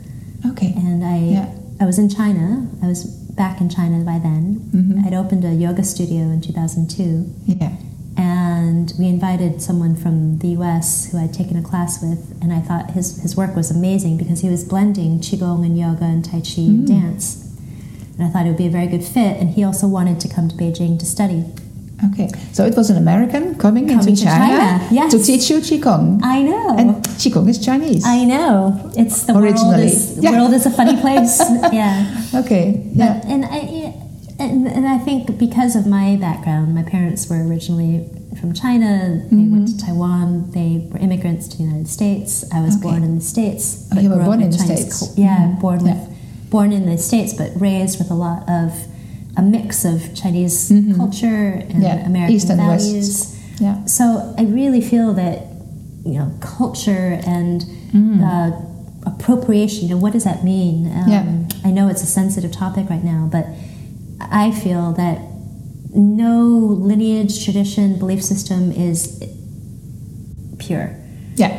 Okay. 0.51 0.73
and 0.77 1.05
I 1.05 1.19
Yeah. 1.19 1.49
I 1.81 1.87
was 1.87 1.99
in 1.99 2.09
China. 2.09 2.67
I 2.83 2.87
was 2.87 3.05
back 3.05 3.61
in 3.61 3.69
China 3.69 4.05
by 4.05 4.19
then. 4.19 4.61
Mhm. 4.75 5.05
I'd 5.07 5.15
opened 5.15 5.45
a 5.45 5.55
yoga 5.55 5.83
studio 5.85 6.23
in 6.31 6.41
2002, 6.41 7.27
Yeah. 7.47 7.73
and 8.17 8.93
we 8.99 9.07
invited 9.07 9.63
someone 9.63 9.95
from 9.97 10.39
the 10.39 10.49
U.S. 10.59 11.07
who 11.11 11.19
I'd 11.19 11.33
taken 11.33 11.57
a 11.57 11.63
class 11.63 12.03
with, 12.03 12.35
and 12.43 12.53
I 12.53 12.61
thought 12.61 12.91
his 12.93 13.21
his 13.23 13.37
work 13.37 13.57
was 13.57 13.71
amazing 13.71 14.17
because 14.17 14.41
he 14.43 14.49
was 14.49 14.65
blending 14.65 15.21
qigong 15.21 15.65
and 15.65 15.79
yoga 15.79 16.05
and 16.05 16.25
tai 16.25 16.41
chi 16.41 16.63
and 16.63 16.87
Mm. 16.87 16.87
dance. 16.89 17.49
And 18.19 18.25
I 18.27 18.31
thought 18.31 18.45
it 18.47 18.49
would 18.51 18.59
be 18.59 18.67
a 18.67 18.71
very 18.71 18.87
good 18.87 19.05
fit. 19.05 19.39
And 19.41 19.51
he 19.51 19.65
also 19.65 19.87
wanted 19.89 20.21
to 20.21 20.29
come 20.29 20.49
to 20.49 20.55
Beijing 20.57 20.99
to 20.99 21.07
study. 21.07 21.45
Okay. 22.13 22.29
So 22.53 22.65
it 22.67 22.77
was 22.77 22.91
an 22.91 22.97
American 22.97 23.55
coming, 23.55 23.87
Coming 23.87 23.91
into 23.91 24.17
to 24.17 24.25
China, 24.25 24.57
China, 24.59 24.89
yes. 24.91 25.13
to 25.13 25.23
teach 25.23 25.49
you 25.51 25.59
Qigong. 25.59 26.21
I 26.23 26.43
know. 26.43 26.75
And 26.77 26.97
Qigong 27.21 27.49
is 27.49 27.65
Chinese. 27.65 28.05
I 28.05 28.25
know. 28.25 28.91
It's 28.97 29.23
the 29.23 29.35
world 29.35 29.79
is 29.79 30.19
Yeah. 30.19 30.33
world 30.33 30.53
is 30.53 30.67
a 30.67 30.71
funny 30.71 31.01
place. 31.01 31.39
yeah. 31.73 32.13
okay. 32.35 32.83
Yeah. 32.93 33.21
But, 33.23 33.31
and 33.31 33.45
I 33.45 33.95
and, 34.41 34.67
and 34.67 34.89
I 34.89 34.99
think 34.99 35.39
because 35.39 35.77
of 35.77 35.87
my 35.87 36.17
background, 36.17 36.75
my 36.75 36.83
parents 36.83 37.31
were 37.31 37.41
originally 37.47 38.09
from 38.41 38.53
China. 38.53 39.23
They 39.31 39.37
went 39.55 39.69
to 39.69 39.79
Taiwan. 39.87 40.51
They 40.51 40.89
were 40.91 40.99
immigrants 40.99 41.47
to 41.49 41.59
the 41.59 41.63
United 41.65 41.87
States. 41.87 42.45
I 42.53 42.61
was 42.63 42.75
Okay. 42.77 42.83
born 42.83 43.05
in 43.05 43.15
the 43.15 43.21
States. 43.25 43.89
Oh, 43.95 44.01
you 44.01 44.11
were 44.11 44.25
born 44.25 44.43
in 44.43 44.51
the 44.51 44.59
States. 44.59 44.99
cul- 44.99 45.15
yeah, 45.17 45.39
Mhm. 45.55 45.61
born 45.61 45.87
Yeah. 45.87 45.95
with 45.95 46.09
born 46.53 46.71
in 46.73 46.85
the 46.87 46.99
States, 46.99 47.33
but 47.33 47.51
raised 47.69 47.99
with 47.99 48.11
a 48.11 48.15
lot 48.27 48.41
of 48.49 48.69
a 49.37 49.43
mix 49.43 49.85
of 49.93 50.15
Chinese 50.15 50.69
Mhm. 50.71 50.95
culture 51.01 51.65
and 51.71 51.83
Yeah, 51.83 52.05
American 52.07 52.37
East 52.37 52.51
and 52.51 52.61
West. 52.61 52.87
values. 52.87 53.35
yeah. 53.59 53.77
So 53.87 54.05
I 54.39 54.43
really 54.45 54.83
feel 54.83 55.15
that 55.15 55.37
you 56.05 56.15
know 56.19 56.29
culture 56.41 57.19
and 57.37 57.65
Mm. 57.93 58.21
uh, 58.31 58.51
appropriation. 59.13 59.81
You 59.89 59.95
know, 59.95 60.01
what 60.05 60.13
does 60.13 60.25
that 60.25 60.45
mean? 60.45 60.77
Um, 60.99 61.09
Yeah. 61.15 61.25
I 61.65 61.71
know 61.77 61.89
it's 61.89 62.03
a 62.03 62.13
sensitive 62.21 62.53
topic 62.53 62.85
right 62.91 63.05
now, 63.15 63.29
but 63.37 63.47
I 64.45 64.51
feel 64.63 64.93
that 65.03 65.19
no 65.95 66.39
lineage, 66.91 67.35
tradition, 67.45 67.87
belief 67.99 68.23
system 68.23 68.63
is 68.89 68.99
pure. 70.59 70.89
Yeah. 71.37 71.53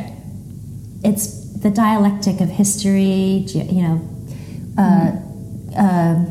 It's 1.02 1.26
the 1.64 1.70
dialectic 1.70 2.40
of 2.40 2.48
history. 2.62 3.46
You 3.48 3.82
know. 3.82 4.00
Uh, 4.76 5.12
uh, 5.76 6.24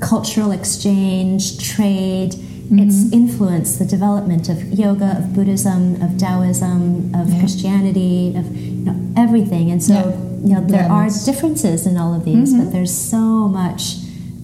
cultural 0.00 0.52
exchange, 0.52 1.58
trade, 1.74 2.34
it's 2.70 3.10
influenced 3.12 3.78
the 3.78 3.84
development 3.86 4.48
of 4.48 4.62
yoga, 4.78 5.16
of 5.18 5.32
Buddhism, 5.34 6.00
of 6.02 6.16
Taoism, 6.18 7.14
of 7.14 7.28
Yeah. 7.32 7.38
Christianity, 7.40 8.34
of 8.36 8.54
you 8.56 8.84
know, 8.84 8.94
everything. 9.16 9.70
And 9.70 9.82
so, 9.82 9.94
Yeah. 9.94 10.48
you 10.48 10.54
know, 10.54 10.64
there 10.66 10.88
are 10.90 11.08
differences 11.24 11.86
in 11.86 11.96
all 11.96 12.14
of 12.14 12.24
these, 12.24 12.52
but 12.54 12.70
there's 12.70 12.92
so 12.94 13.48
much 13.48 13.96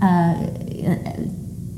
uh, 0.03 0.35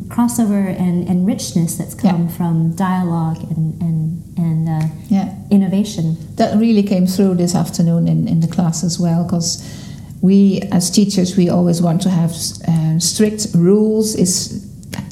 crossover 0.08 0.74
and, 0.78 1.06
and 1.08 1.26
richness 1.26 1.76
that's 1.76 1.96
Yeah. 2.02 2.12
come 2.12 2.28
from 2.28 2.70
dialogue 2.76 3.38
and 3.50 3.74
and 3.82 4.22
and 4.38 4.68
uh, 4.68 4.86
Yeah. 5.08 5.28
innovation. 5.50 6.16
That 6.36 6.56
really 6.58 6.82
came 6.82 7.06
through 7.06 7.34
this 7.36 7.54
afternoon 7.54 8.06
in, 8.08 8.28
in 8.28 8.40
the 8.40 8.46
class 8.48 8.84
as 8.84 8.98
well, 9.00 9.24
because 9.24 9.62
we, 10.26 10.38
as 10.78 10.90
teachers, 10.90 11.36
we 11.36 11.46
always 11.56 11.78
want 11.86 12.00
to 12.02 12.10
have 12.20 12.32
uh, 12.72 12.98
strict 12.98 13.42
rules. 13.54 14.06
Is 14.24 14.34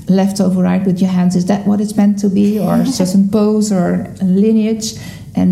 left 0.08 0.40
over 0.40 0.60
right 0.62 0.84
with 0.88 0.98
your 1.02 1.10
hands? 1.18 1.34
Is 1.36 1.46
that 1.46 1.66
what 1.68 1.80
it's 1.80 1.96
meant 1.96 2.18
to 2.24 2.28
be, 2.28 2.58
or 2.58 2.74
a 2.82 2.86
certain 2.86 3.28
pose 3.28 3.72
or 3.78 3.86
lineage? 4.22 4.88
And 5.36 5.50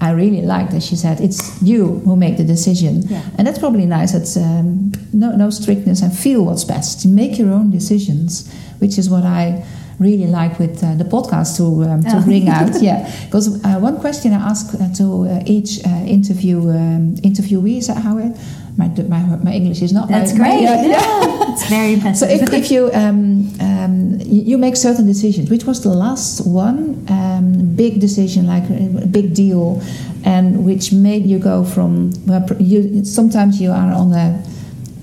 I 0.00 0.10
really 0.22 0.42
liked 0.54 0.70
that 0.72 0.82
she 0.82 0.96
said 0.96 1.20
it's 1.20 1.40
you 1.62 1.82
who 2.04 2.16
make 2.16 2.36
the 2.42 2.44
decision, 2.56 2.94
Yeah. 3.08 3.22
and 3.36 3.46
that's 3.46 3.58
probably 3.58 3.86
nice. 3.86 4.14
It's 4.14 4.36
um, 4.36 4.92
no 5.12 5.28
no 5.36 5.50
strictness 5.50 6.02
and 6.02 6.10
feel 6.24 6.40
what's 6.48 6.64
best. 6.64 7.06
Make 7.06 7.38
your 7.40 7.50
own 7.58 7.70
decisions, 7.70 8.50
which 8.80 8.96
is 8.98 9.06
what 9.10 9.24
I 9.24 9.62
really 10.00 10.26
like 10.26 10.58
with 10.58 10.82
uh, 10.82 10.94
the 10.96 11.04
podcast 11.04 11.56
to 11.58 11.64
um, 11.88 12.02
to 12.02 12.16
Oh. 12.16 12.24
bring 12.24 12.48
out. 12.48 12.72
Yeah, 12.88 12.98
because 13.26 13.46
uh, 13.64 13.78
one 13.88 13.96
question 14.00 14.32
I 14.32 14.40
ask 14.50 14.64
uh, 14.74 14.88
to 15.00 15.04
uh, 15.28 15.42
each 15.54 15.70
uh, 15.86 15.90
interview 16.16 16.58
um, 16.70 17.14
interviewee 17.22 17.76
is 17.78 17.86
that 17.88 17.98
how 18.06 18.16
it, 18.18 18.32
my, 18.80 18.88
my 19.14 19.20
my 19.46 19.52
English 19.52 19.82
is 19.82 19.92
not 19.92 20.08
That's 20.08 20.32
my, 20.32 20.38
my- 20.38 20.48
great. 20.50 20.62
yeah, 20.62 20.86
yeah. 20.94 21.50
It's 21.52 21.68
very 21.68 21.94
So 22.14 22.26
impressive. 22.26 22.42
if, 22.42 22.52
if 22.60 22.70
you 22.74 22.82
um, 23.02 23.20
um, 23.68 23.94
you 24.34 24.40
you 24.50 24.58
make 24.58 24.76
certain 24.76 25.06
decisions, 25.06 25.50
which 25.50 25.64
was 25.66 25.78
the 25.82 25.92
last 26.04 26.46
one 26.46 26.78
um, 27.18 27.44
big 27.76 28.00
decision, 28.00 28.46
like 28.54 28.64
a 28.70 29.06
big 29.18 29.34
deal, 29.34 29.82
and 30.24 30.64
which 30.68 30.92
made 30.92 31.24
you 31.32 31.38
go 31.38 31.64
from 31.64 32.10
well, 32.26 32.42
you, 32.58 33.04
sometimes 33.04 33.60
you 33.60 33.70
are 33.72 33.92
on 34.02 34.12
a, 34.12 34.26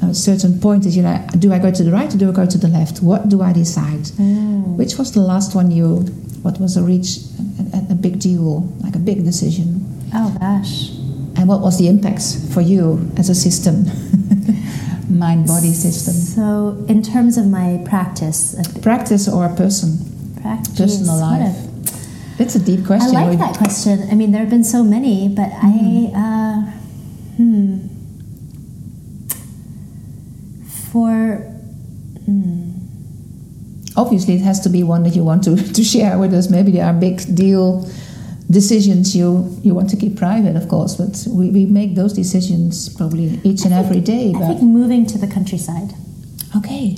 a 0.01 0.13
certain 0.13 0.59
point 0.59 0.85
is 0.85 0.95
you 0.95 1.03
know 1.03 1.25
do 1.39 1.51
I 1.53 1.59
go 1.59 1.71
to 1.71 1.83
the 1.83 1.91
right 1.91 2.13
or 2.13 2.17
do 2.17 2.29
I 2.29 2.33
go 2.33 2.45
to 2.45 2.57
the 2.57 2.67
left? 2.67 3.01
What 3.01 3.29
do 3.29 3.41
I 3.41 3.51
decide? 3.53 4.03
Mm. 4.19 4.75
Which 4.77 4.97
was 4.97 5.11
the 5.13 5.21
last 5.21 5.55
one 5.55 5.71
you? 5.71 6.05
What 6.43 6.59
was 6.59 6.77
a 6.77 6.83
reach 6.83 7.17
a, 7.73 7.91
a, 7.91 7.95
big 7.95 8.19
deal, 8.19 8.61
like 8.83 8.95
a 8.95 8.99
big 8.99 9.23
decision? 9.25 9.83
oh 10.13 10.35
gosh. 10.39 10.91
And 11.35 11.47
what 11.47 11.61
was 11.61 11.77
the 11.77 11.87
impacts 11.87 12.51
for 12.53 12.61
you 12.61 13.11
as 13.17 13.29
a 13.29 13.35
system, 13.35 13.85
mind 15.09 15.47
body 15.47 15.73
system? 15.73 16.13
So, 16.13 16.83
in 16.87 17.01
terms 17.03 17.37
of 17.37 17.45
my 17.47 17.81
practice, 17.85 18.55
Practice 18.81 19.27
or 19.27 19.45
a 19.45 19.55
person? 19.55 19.97
practice, 20.41 20.77
Personal 20.77 21.19
life. 21.19 21.55
a- 21.57 22.43
It's 22.43 22.55
a 22.55 22.59
deep 22.59 22.85
question. 22.85 23.15
I 23.15 23.25
like 23.29 23.39
that 23.39 23.57
question. 23.57 24.07
I 24.11 24.15
mean, 24.15 24.31
there 24.31 24.41
have 24.41 24.49
been 24.49 24.63
so 24.63 24.83
many, 24.83 25.27
but 25.27 25.49
I, 25.51 26.11
uh, 26.15 26.71
hmm, 27.37 27.86
for, 30.97 31.37
hmm, 32.25 32.63
Obviously, 33.95 34.35
it 34.35 34.41
has 34.41 34.59
to 34.61 34.69
be 34.69 34.83
one 34.83 35.01
that 35.03 35.15
you 35.15 35.23
want 35.23 35.43
to, 35.45 35.55
to 35.77 35.83
share 35.83 36.17
with 36.19 36.33
us. 36.33 36.49
Maybe 36.49 36.71
there 36.71 36.85
are 36.85 36.93
big 36.93 37.17
deal 37.35 37.89
decisions 38.49 39.15
you, 39.15 39.29
you 39.63 39.73
want 39.73 39.89
to 39.89 39.97
keep 39.97 40.15
private, 40.17 40.55
of 40.55 40.67
course, 40.69 40.95
but 40.95 41.13
we, 41.29 41.49
we 41.49 41.65
make 41.65 41.95
those 41.95 42.13
decisions 42.13 42.89
probably 42.95 43.39
each 43.43 43.65
and 43.65 43.73
I 43.73 43.79
every 43.79 44.01
think- 44.01 44.05
day. 44.05 44.27
I 44.35 44.39
But 44.39 44.47
think 44.59 44.61
moving 44.81 45.05
to 45.07 45.17
the 45.17 45.27
countryside. 45.27 45.93
okay. 46.55 46.95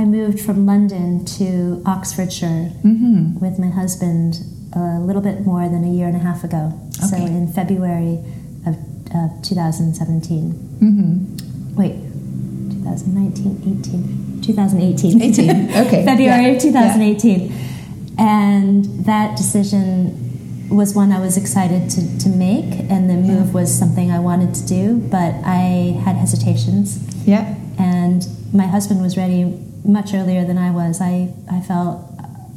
I 0.00 0.04
moved 0.04 0.40
from 0.40 0.66
London 0.66 1.24
to 1.38 1.82
Oxfordshire 1.86 2.70
Mm-hmm. 2.84 3.38
with 3.44 3.58
my 3.58 3.68
husband 3.80 4.40
a 4.74 4.98
little 5.00 5.22
bit 5.22 5.46
more 5.46 5.68
than 5.68 5.84
a 5.84 5.90
year 5.96 6.06
and 6.06 6.16
a 6.16 6.24
half 6.28 6.42
ago. 6.44 6.72
So 7.08 7.16
in 7.16 7.46
February 7.52 8.18
of 8.66 8.74
uh, 9.14 9.28
2017. 9.42 10.52
Mm-hmm. 10.82 11.76
Wait, 11.76 11.94
2019, 12.86 13.80
18, 13.80 14.42
2018. 14.42 15.22
18, 15.22 15.50
okay, 15.86 16.04
February 16.04 16.42
yeah, 16.42 16.48
of 16.48 16.62
2018. 16.62 17.52
And 18.18 18.84
that 19.04 19.36
decision 19.36 20.68
was 20.68 20.94
one 20.94 21.12
I 21.12 21.20
was 21.20 21.36
excited 21.36 21.90
to, 21.90 22.18
to 22.20 22.28
make, 22.28 22.90
and 22.90 23.08
the 23.10 23.14
move 23.14 23.54
was 23.54 23.76
something 23.76 24.10
I 24.10 24.18
wanted 24.18 24.54
to 24.54 24.66
do, 24.66 24.98
but 24.98 25.34
I 25.44 26.00
had 26.04 26.16
hesitations. 26.16 26.98
Yeah. 27.26 27.54
And 27.78 28.26
my 28.52 28.66
husband 28.66 29.02
was 29.02 29.16
ready 29.16 29.44
much 29.84 30.14
earlier 30.14 30.44
than 30.44 30.58
I 30.58 30.70
was. 30.70 31.00
I, 31.00 31.32
I 31.50 31.60
felt 31.60 32.02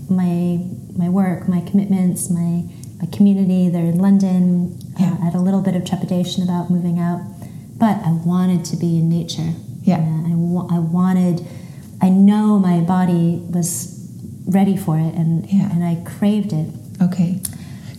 my 0.10 0.66
my 0.98 1.08
work, 1.08 1.48
my 1.48 1.62
commitments, 1.62 2.30
my 2.30 2.64
my 3.00 3.08
community. 3.12 3.70
They're 3.70 3.86
in 3.86 4.00
London. 4.00 4.78
Yeah. 5.00 5.12
Uh, 5.12 5.18
I 5.22 5.26
had 5.26 5.36
a 5.36 5.40
little 5.40 5.62
bit 5.62 5.76
of 5.76 5.86
trepidation 5.86 6.44
about 6.44 6.70
moving 6.70 7.00
out, 7.00 7.22
but 7.78 7.98
I 8.06 8.12
wanted 8.12 8.66
to 8.66 8.78
be 8.78 8.98
in 8.98 9.08
nature. 9.10 9.54
Yeah. 9.90 9.98
And 10.00 10.28
I, 10.34 10.36
wa- 10.36 10.68
I 10.72 10.80
wanted. 10.80 11.46
I 12.02 12.10
know 12.10 12.60
my 12.60 12.80
body 12.96 13.42
was 13.56 13.68
ready 14.48 14.78
for 14.78 14.96
it, 14.98 15.14
and 15.20 15.46
Yeah. 15.52 15.72
and 15.74 15.84
I 15.84 15.96
craved 16.12 16.54
it. 16.54 16.68
Okay. 17.02 17.42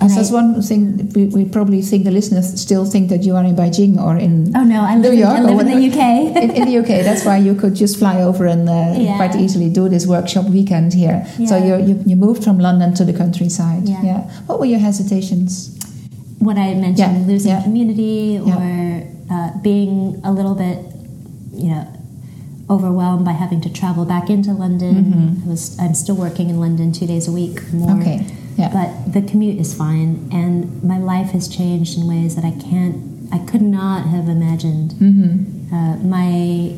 And 0.03 0.09
that's 0.11 0.31
I- 0.33 0.35
one 0.41 0.63
thing 0.63 1.13
we, 1.15 1.23
we 1.37 1.45
probably 1.45 1.83
think 1.83 2.05
the 2.05 2.11
listeners 2.11 2.47
still 2.67 2.85
think 2.87 3.11
that 3.13 3.23
you 3.27 3.37
are 3.37 3.45
in 3.45 3.55
Beijing 3.55 3.99
or 4.07 4.17
in 4.17 4.33
Oh 4.57 4.65
no, 4.65 4.81
I 4.81 4.95
New 4.97 5.03
live, 5.03 5.13
in, 5.13 5.19
York 5.19 5.37
I 5.39 5.41
or 5.43 5.51
live 5.57 5.61
in 5.61 5.79
the. 5.81 5.89
UK. 5.91 6.01
in, 6.45 6.51
in 6.59 6.65
the 6.69 6.77
UK. 6.81 7.05
That's 7.09 7.25
why 7.29 7.37
you 7.37 7.55
could 7.55 7.75
just 7.75 7.99
fly 7.99 8.17
over 8.23 8.47
and 8.47 8.65
uh, 8.69 8.95
Yeah. 8.97 9.17
quite 9.21 9.37
easily 9.37 9.69
do 9.69 9.91
this 9.91 10.07
workshop 10.07 10.47
weekend 10.49 10.95
here. 10.95 11.19
So 11.51 11.55
Yeah. 11.57 11.65
you, 11.69 11.75
you 11.89 11.95
you 12.11 12.17
moved 12.17 12.43
from 12.47 12.57
London 12.59 12.95
to 12.99 13.05
the 13.05 13.13
countryside. 13.23 13.83
Yeah. 13.87 14.21
What 14.49 14.57
were 14.61 14.71
your 14.75 14.81
hesitations? 14.89 15.77
what 16.41 16.57
I 16.57 16.73
mentioned, 16.73 17.17
Yeah, 17.21 17.27
losing 17.33 17.53
yeah. 17.53 17.63
community 17.67 18.41
Yeah. 18.41 18.57
or 18.57 18.65
uh, 19.35 19.51
being 19.61 19.93
a 20.25 20.33
little 20.33 20.55
bit, 20.65 20.79
you 21.61 21.71
know, 21.71 21.87
overwhelmed 22.69 23.25
by 23.25 23.33
having 23.33 23.61
to 23.63 23.69
travel 23.73 24.05
back 24.05 24.31
into 24.31 24.53
London. 24.53 24.95
Mhm. 25.05 25.47
I 25.47 25.51
was 25.51 25.77
I'm 25.79 25.95
still 25.95 26.15
working 26.17 26.51
in 26.51 26.61
London 26.61 26.93
two 26.93 27.07
days 27.07 27.27
a 27.29 27.33
week 27.33 27.73
more. 27.73 27.97
Okay. 28.01 28.25
Yeah. 28.57 28.71
But 28.73 29.13
the 29.13 29.23
commute 29.23 29.59
is 29.59 29.73
fine, 29.75 30.29
and 30.33 30.83
my 30.85 30.99
life 30.99 31.31
has 31.31 31.49
changed 31.49 31.99
in 31.99 32.07
ways 32.07 32.35
that 32.37 32.45
I 32.45 32.51
can't, 32.53 32.97
I 33.33 33.39
could 33.39 33.63
not 33.63 34.07
have 34.07 34.29
imagined. 34.29 34.93
Mm-hmm. 34.93 35.75
Uh, 35.75 35.97
my 36.19 36.75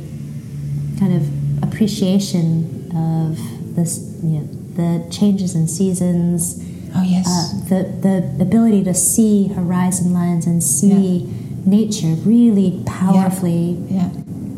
kind 0.99 1.13
of 1.15 1.23
appreciation 1.63 2.91
of 2.95 3.39
this, 3.75 3.99
you 4.23 4.39
know, 4.39 4.49
the 4.77 5.11
changes 5.11 5.55
in 5.55 5.67
seasons, 5.69 6.63
Oh 6.95 7.03
yes. 7.03 7.27
uh, 7.27 7.69
the 7.69 7.81
the 8.07 8.43
ability 8.43 8.85
to 8.85 8.95
see 8.95 9.49
horizon 9.49 10.13
lines 10.13 10.47
and 10.47 10.63
see 10.63 11.27
nature 11.65 12.15
really 12.25 12.83
powerfully 12.87 13.79
yeah. 13.89 14.09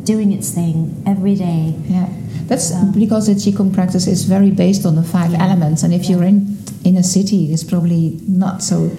Doing 0.05 0.33
its 0.33 0.51
thing 0.51 1.03
every 1.07 1.35
day. 1.35 1.75
Yeah, 1.89 2.09
that's 2.49 2.71
Yeah. 2.71 2.85
because 2.95 3.27
the 3.27 3.35
qigong 3.35 3.73
practice 3.73 4.07
is 4.07 4.25
very 4.25 4.51
based 4.51 4.85
on 4.87 4.95
the 4.97 5.03
five 5.03 5.31
Yeah. 5.33 5.45
elements, 5.47 5.83
and 5.83 5.93
if 5.93 6.03
Yeah. 6.05 6.11
you're 6.17 6.25
in 6.33 6.57
in 6.85 6.97
a 6.99 7.03
city, 7.03 7.51
it's 7.53 7.65
probably 7.65 8.21
not 8.29 8.63
so. 8.63 8.91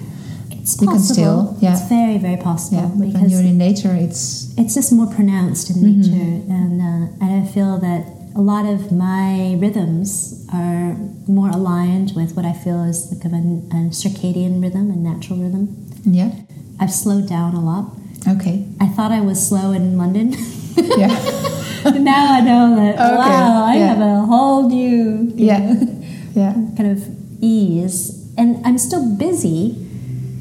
It's 0.52 0.74
You 0.82 0.88
can 0.88 0.98
possible. 0.98 1.14
still- 1.14 1.56
yeah. 1.62 1.74
It's 1.74 1.88
very 1.88 2.18
very 2.18 2.38
possible 2.38 2.78
Yeah, 2.82 2.90
but 2.98 3.14
when 3.22 3.30
you're 3.30 3.42
in 3.54 3.58
nature, 3.58 3.94
it's 4.06 4.48
it's 4.58 4.74
just 4.74 4.92
more 4.92 5.06
pronounced 5.18 5.70
in 5.70 5.76
Mhm. 5.78 5.84
nature, 5.98 6.32
and 6.58 6.82
uh, 6.82 7.06
and 7.22 7.30
I 7.42 7.46
feel 7.56 7.78
that 7.88 8.02
a 8.36 8.42
lot 8.42 8.66
of 8.66 8.92
my 8.92 9.56
rhythms 9.64 10.10
are 10.52 10.98
more 11.28 11.50
aligned 11.50 12.10
with 12.16 12.36
what 12.36 12.46
I 12.46 12.54
feel 12.64 12.84
is 12.84 12.98
like 13.12 13.24
of 13.28 13.34
a, 13.34 13.44
a 13.78 13.80
circadian 13.92 14.62
rhythm, 14.64 14.86
a 14.92 14.96
natural 15.12 15.38
rhythm. 15.40 15.64
yeah. 16.04 16.32
I've 16.80 16.92
slowed 17.04 17.28
down 17.30 17.56
a 17.56 17.64
lot. 17.72 17.86
Okay. 18.28 18.66
I 18.82 18.88
thought 18.88 19.12
I 19.20 19.22
was 19.22 19.40
slow 19.50 19.72
in 19.72 19.98
London. 19.98 20.28
Yeah. 20.78 21.08
now 22.00 22.34
I 22.34 22.42
know 22.42 22.76
that 22.76 22.96
Okay, 22.96 23.16
wow, 23.16 23.66
I 23.66 23.76
yeah. 23.78 23.88
have 23.88 24.00
a 24.02 24.22
whole 24.26 24.68
new 24.70 25.32
you 25.36 25.46
Yeah. 25.46 25.60
know, 25.60 26.02
yeah. 26.36 26.54
kind 26.78 26.92
of 26.92 27.04
ease, 27.42 28.26
and 28.38 28.66
I'm 28.66 28.78
still 28.78 29.06
busy. 29.16 29.76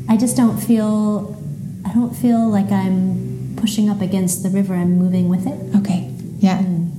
I 0.09 0.17
just 0.17 0.37
don't 0.37 0.59
feel 0.59 1.37
I 1.85 1.93
don't 1.93 2.15
feel 2.17 2.49
like 2.49 2.71
I'm 2.73 3.55
pushing 3.57 3.89
up 3.91 4.01
against 4.01 4.43
the 4.43 4.51
river. 4.51 4.75
I'm 4.75 4.99
moving 4.99 5.29
with 5.29 5.47
it. 5.47 5.59
Okay. 5.77 6.11
Yeah. 6.39 6.59
Mm. 6.59 6.91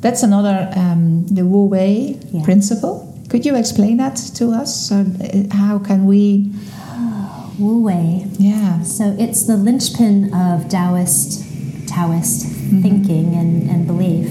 That's 0.00 0.22
another 0.22 0.70
um, 0.76 1.26
the 1.28 1.44
Wu 1.44 1.66
Wei 1.66 2.18
Yeah. 2.32 2.42
principle. 2.44 3.06
Could 3.28 3.44
you 3.46 3.54
explain 3.54 3.98
that 3.98 4.16
to 4.36 4.50
us? 4.50 4.88
So, 4.88 5.04
uh, 5.04 5.54
how 5.54 5.78
can 5.78 6.06
we? 6.06 6.50
Wu 7.58 7.80
Wei. 7.82 8.24
Yeah. 8.38 8.82
So 8.82 9.14
it's 9.18 9.44
the 9.46 9.56
linchpin 9.56 10.32
of 10.32 10.68
Taoist 10.68 11.44
Taoist 11.86 12.46
Mm-hmm. 12.70 12.82
thinking 12.82 13.34
and, 13.34 13.68
and 13.70 13.86
belief, 13.86 14.26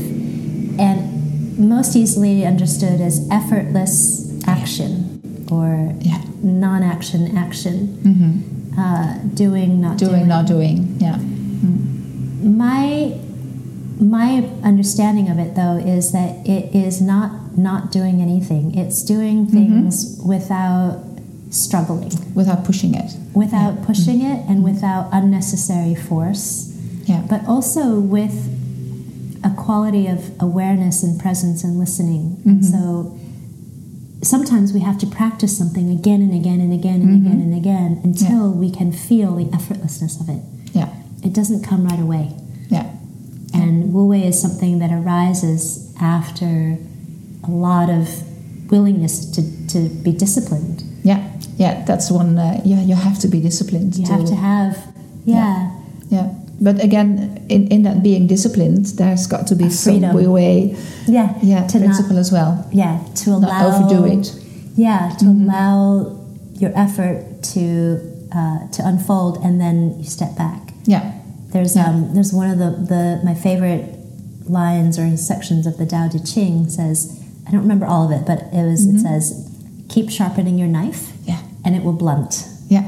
and 0.79 1.59
most 1.59 1.95
easily 1.95 2.45
understood 2.45 3.01
as 3.01 3.27
effortless 3.29 4.31
action 4.47 5.47
or 5.51 5.93
Yeah. 5.99 6.21
non-action 6.41 7.35
action, 7.37 7.75
hmm 8.03 8.79
uh, 8.79 9.17
doing 9.33 9.81
not 9.81 9.97
Doing, 9.97 10.11
doing. 10.23 10.27
not 10.27 10.45
doing. 10.47 10.95
Yeah. 10.99 11.17
My 12.41 13.17
my 13.99 14.47
understanding 14.63 15.27
of 15.29 15.37
it 15.39 15.55
though 15.55 15.75
is 15.75 16.13
that 16.13 16.47
it 16.47 16.73
is 16.73 17.01
not 17.01 17.57
not 17.57 17.91
doing 17.91 18.21
anything. 18.21 18.73
It's 18.77 19.03
doing 19.03 19.45
Mm-hmm. 19.47 19.57
things 19.57 20.17
without 20.25 21.03
struggling, 21.49 22.11
Without 22.35 22.63
pushing 22.63 22.93
it. 22.95 23.11
without 23.33 23.81
pushing 23.83 24.21
it, 24.21 24.45
and 24.47 24.63
without 24.63 25.09
unnecessary 25.11 25.95
force. 25.95 26.68
Yeah. 27.09 27.21
but 27.27 27.41
also 27.47 27.99
with 27.99 28.35
a 29.43 29.49
quality 29.51 30.05
of 30.07 30.19
awareness 30.39 31.01
and 31.03 31.19
presence 31.19 31.63
and 31.63 31.79
listening. 31.79 32.37
And 32.45 32.61
Mhm. 32.61 32.71
so 32.71 33.11
sometimes 34.21 34.73
we 34.73 34.81
have 34.81 34.97
to 34.99 35.07
practice 35.07 35.57
something 35.57 35.89
again 35.89 36.21
and 36.21 36.33
again 36.33 36.59
and 36.59 36.73
again 36.73 37.01
and 37.01 37.09
Mhm. 37.23 37.25
again 37.25 37.41
and 37.41 37.53
again 37.53 37.99
until 38.03 38.51
we 38.51 38.69
can 38.69 38.91
feel 38.91 39.35
the 39.35 39.45
effortlessness 39.45 40.19
of 40.19 40.29
it. 40.29 40.41
Yeah. 40.73 40.89
It 41.23 41.33
doesn't 41.33 41.63
come 41.63 41.85
right 41.85 41.99
away. 41.99 42.31
Yeah. 42.69 42.85
And 43.53 43.93
Wu 43.93 44.05
Wei 44.07 44.23
is 44.27 44.37
something 44.39 44.79
that 44.79 44.91
arises 44.91 45.87
after 45.99 46.77
a 47.43 47.51
lot 47.51 47.89
of 47.89 48.07
willingness 48.69 49.25
to, 49.35 49.41
to 49.67 49.89
be 50.03 50.11
disciplined. 50.11 50.83
Yeah. 51.03 51.21
Yeah. 51.57 51.83
That's 51.85 52.11
one. 52.11 52.37
Uh, 52.37 52.61
yeah. 52.65 52.81
You 52.81 52.95
have 52.95 53.19
to 53.19 53.27
be 53.27 53.39
disciplined. 53.39 53.97
You 53.97 54.05
have 54.05 54.25
to 54.25 54.35
have, 54.35 54.77
yeah, 55.25 55.71
Yeah, 56.11 56.27
but 56.61 56.83
again, 56.83 57.45
in, 57.49 57.67
in 57.67 57.83
that 57.83 58.03
being 58.03 58.27
disciplined, 58.27 58.85
there's 58.97 59.27
got 59.27 59.47
to 59.47 59.55
be 59.55 59.65
A 59.65 59.71
some 59.71 60.01
way, 60.31 60.75
yeah, 61.07 61.33
yeah, 61.41 61.65
to 61.67 61.77
principle 61.79 62.13
not, 62.15 62.19
as 62.19 62.31
well. 62.31 62.67
yeah, 62.71 62.99
to 63.15 63.29
Not 63.39 63.43
allow 63.43 63.67
overdo 63.85 64.05
it. 64.19 64.35
Yeah, 64.75 65.15
to 65.19 65.25
Mhm. 65.25 65.43
allow 65.43 66.15
your 66.55 66.71
effort 66.75 67.41
to 67.53 67.99
uh, 68.31 68.67
to 68.71 68.85
unfold, 68.87 69.37
and 69.43 69.59
then 69.59 69.95
you 69.97 70.03
step 70.05 70.35
back. 70.37 70.73
Yeah, 70.85 71.13
There's 71.51 71.75
Yeah. 71.75 71.87
um, 71.89 72.13
there's 72.13 72.31
one 72.31 72.49
of 72.51 72.59
the, 72.59 72.69
the 72.93 73.19
my 73.23 73.33
favorite 73.33 73.95
lines 74.47 74.99
or 74.99 75.17
sections 75.17 75.65
of 75.65 75.77
the 75.77 75.85
Tao 75.85 76.07
Te 76.07 76.19
Ching 76.19 76.69
says 76.69 77.19
I 77.47 77.51
don't 77.51 77.61
remember 77.61 77.85
all 77.87 78.05
of 78.05 78.11
it, 78.11 78.25
but 78.27 78.39
it 78.53 78.63
was 78.71 78.85
Mhm. 78.85 78.95
it 78.95 78.99
says 79.01 79.47
keep 79.87 80.09
sharpening 80.11 80.59
your 80.59 80.67
knife, 80.67 81.11
yeah, 81.25 81.39
and 81.65 81.75
it 81.75 81.83
will 81.83 81.93
blunt. 82.03 82.45
yeah, 82.67 82.83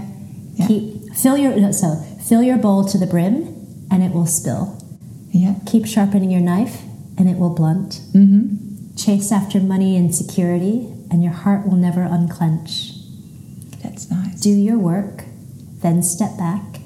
Yeah. 0.55 0.67
Keep 0.67 1.15
fill 1.15 1.37
your 1.37 1.73
so 1.73 1.97
fill 2.19 2.43
your 2.43 2.57
bowl 2.57 2.85
to 2.85 2.97
the 2.99 3.07
brim, 3.07 3.47
and 3.91 4.01
it 4.01 4.11
will 4.13 4.25
spill. 4.25 4.77
yeah. 5.31 5.55
Keep 5.67 5.85
sharpening 5.85 6.31
your 6.31 6.41
knife, 6.41 6.81
and 7.17 7.29
it 7.29 7.37
will 7.37 7.53
blunt. 7.53 8.01
Mm-hmm. 8.13 8.95
Chase 8.95 9.31
after 9.31 9.59
money 9.59 9.95
and 9.97 10.13
security, 10.15 10.87
and 11.11 11.21
your 11.23 11.33
heart 11.33 11.67
will 11.67 11.77
never 11.77 12.01
unclench. 12.01 12.93
That's 13.83 14.09
nice. 14.09 14.39
Do 14.41 14.49
your 14.49 14.77
work, 14.79 15.25
then 15.81 16.01
step 16.03 16.37
back, 16.37 16.79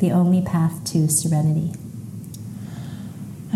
the 0.00 0.10
only 0.12 0.42
path 0.42 0.84
to 0.92 1.08
serenity. 1.08 1.72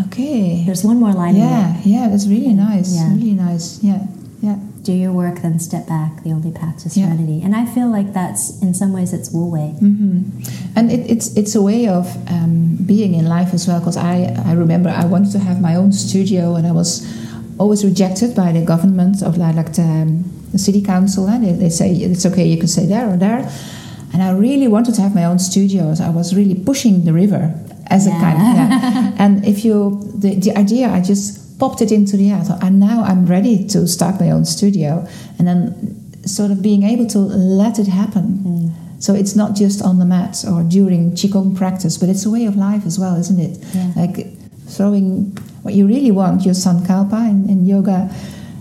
Okay. 0.06 0.64
There's 0.64 0.84
one 0.84 0.98
more 1.00 1.12
line 1.12 1.36
in 1.36 1.42
Yeah, 1.42 1.80
yeah. 1.84 2.08
That's 2.08 2.26
really 2.26 2.52
nice. 2.52 2.94
Yeah. 2.94 3.10
Really 3.14 3.32
nice. 3.32 3.82
Yeah, 3.82 4.06
yeah. 4.42 4.58
Do 4.86 4.92
your 5.04 5.12
work, 5.22 5.36
then 5.42 5.58
step 5.58 5.84
back, 5.96 6.12
the 6.26 6.30
only 6.36 6.52
path 6.60 6.76
to 6.82 6.88
Yeah. 6.88 7.06
serenity. 7.06 7.38
And 7.44 7.52
I 7.62 7.64
feel 7.74 7.88
like 7.98 8.08
that's, 8.20 8.42
in 8.64 8.72
some 8.80 8.92
ways, 8.96 9.10
it's 9.16 9.28
Wu 9.34 9.44
Wei. 9.54 9.70
hmm 9.82 10.16
And 10.76 10.84
it, 10.96 11.02
it's 11.14 11.26
it's 11.40 11.54
a 11.60 11.62
way 11.70 11.88
of 11.98 12.06
um, 12.36 12.76
being 12.92 13.12
in 13.20 13.24
life 13.36 13.50
as 13.58 13.62
well. 13.68 13.78
Because 13.80 13.98
I 14.12 14.16
I 14.50 14.52
remember 14.64 14.88
I 15.02 15.06
wanted 15.14 15.32
to 15.32 15.40
have 15.48 15.58
my 15.68 15.74
own 15.80 15.90
studio, 15.92 16.42
and 16.56 16.64
I 16.66 16.72
was 16.80 17.02
always 17.58 17.80
rejected 17.90 18.30
by 18.42 18.52
the 18.58 18.64
government 18.72 19.22
of 19.22 19.32
like, 19.42 19.56
like 19.60 19.72
the, 19.80 19.82
um, 20.02 20.10
the 20.52 20.58
city 20.58 20.82
council. 20.82 21.26
And 21.32 21.42
they, 21.44 21.52
they 21.62 21.70
say 21.70 21.88
it's 22.10 22.24
okay, 22.26 22.46
you 22.52 22.58
can 22.62 22.68
stay 22.68 22.86
there 22.86 23.06
or 23.12 23.16
there. 23.16 23.42
And 24.12 24.22
I 24.22 24.30
really 24.46 24.68
wanted 24.68 24.94
to 24.94 25.02
have 25.02 25.14
my 25.20 25.24
own 25.30 25.38
studio. 25.38 25.94
So 25.94 26.04
I 26.04 26.10
was 26.20 26.32
really 26.38 26.54
pushing 26.70 27.04
the 27.04 27.12
river 27.12 27.42
as 27.96 28.06
a 28.06 28.10
kind 28.10 28.36
of 28.42 28.46
yeah. 28.56 29.22
And 29.24 29.32
if 29.52 29.64
you 29.64 29.76
the 30.22 30.30
the 30.44 30.52
idea, 30.64 30.86
I 30.98 31.00
just 31.12 31.26
popped 31.58 31.80
it 31.80 31.90
into 31.90 32.16
the 32.16 32.30
air. 32.30 32.42
And 32.62 32.78
now 32.78 33.02
I'm 33.04 33.26
ready 33.26 33.66
to 33.68 33.86
start 33.86 34.20
my 34.20 34.30
own 34.30 34.44
studio, 34.44 35.06
and 35.38 35.46
then 35.46 36.26
sort 36.26 36.50
of 36.50 36.60
being 36.62 36.82
able 36.82 37.06
to 37.06 37.18
let 37.18 37.78
it 37.78 37.86
happen. 37.86 38.42
Mm. 38.44 39.02
So 39.02 39.14
it's 39.14 39.36
not 39.36 39.54
just 39.54 39.82
on 39.82 39.98
the 39.98 40.04
mat 40.04 40.44
or 40.50 40.62
during 40.62 41.12
qigong 41.12 41.56
practice, 41.56 41.98
but 41.98 42.08
it's 42.08 42.24
a 42.26 42.30
way 42.30 42.46
of 42.46 42.56
life 42.56 42.86
as 42.86 42.98
well, 42.98 43.16
isn't 43.16 43.38
it? 43.38 43.58
Yeah. 43.74 43.92
Like 43.94 44.26
throwing 44.66 45.36
what 45.62 45.74
you 45.74 45.86
really 45.86 46.10
want, 46.10 46.44
your 46.44 46.54
sankalpa 46.54 47.28
in, 47.30 47.48
in 47.48 47.66
yoga 47.66 48.10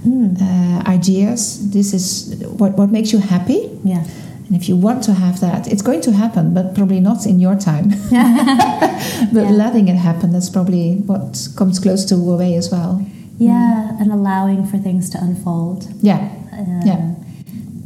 Mm. 0.05 0.37
uh, 0.39 0.87
ideas. 0.87 1.71
This 1.71 1.91
is 1.91 2.35
what, 2.45 2.77
what 2.77 2.91
makes 2.91 3.11
you 3.11 3.17
happy. 3.17 3.71
Yeah. 3.83 4.05
And 4.47 4.55
if 4.55 4.69
you 4.69 4.75
want 4.75 5.03
to 5.05 5.13
have 5.13 5.39
that, 5.41 5.67
it's 5.71 5.81
going 5.81 6.01
to 6.01 6.11
happen, 6.11 6.53
but 6.53 6.75
probably 6.75 6.99
not 6.99 7.25
in 7.25 7.39
your 7.39 7.55
time. 7.55 7.89
but 8.09 9.43
Yeah. 9.43 9.49
letting 9.51 9.87
it 9.87 9.95
happen, 9.95 10.31
that's 10.31 10.49
probably 10.49 10.95
what 11.05 11.47
comes 11.55 11.79
close 11.79 12.05
to 12.05 12.15
Wu 12.15 12.37
Wei 12.37 12.55
as 12.55 12.71
well. 12.71 13.03
Yeah, 13.37 13.97
and 13.99 14.11
allowing 14.11 14.65
for 14.65 14.77
things 14.77 15.09
to 15.11 15.17
unfold. 15.21 15.87
Yeah, 16.01 16.29
Uh, 16.53 16.81
Yeah. 16.85 17.15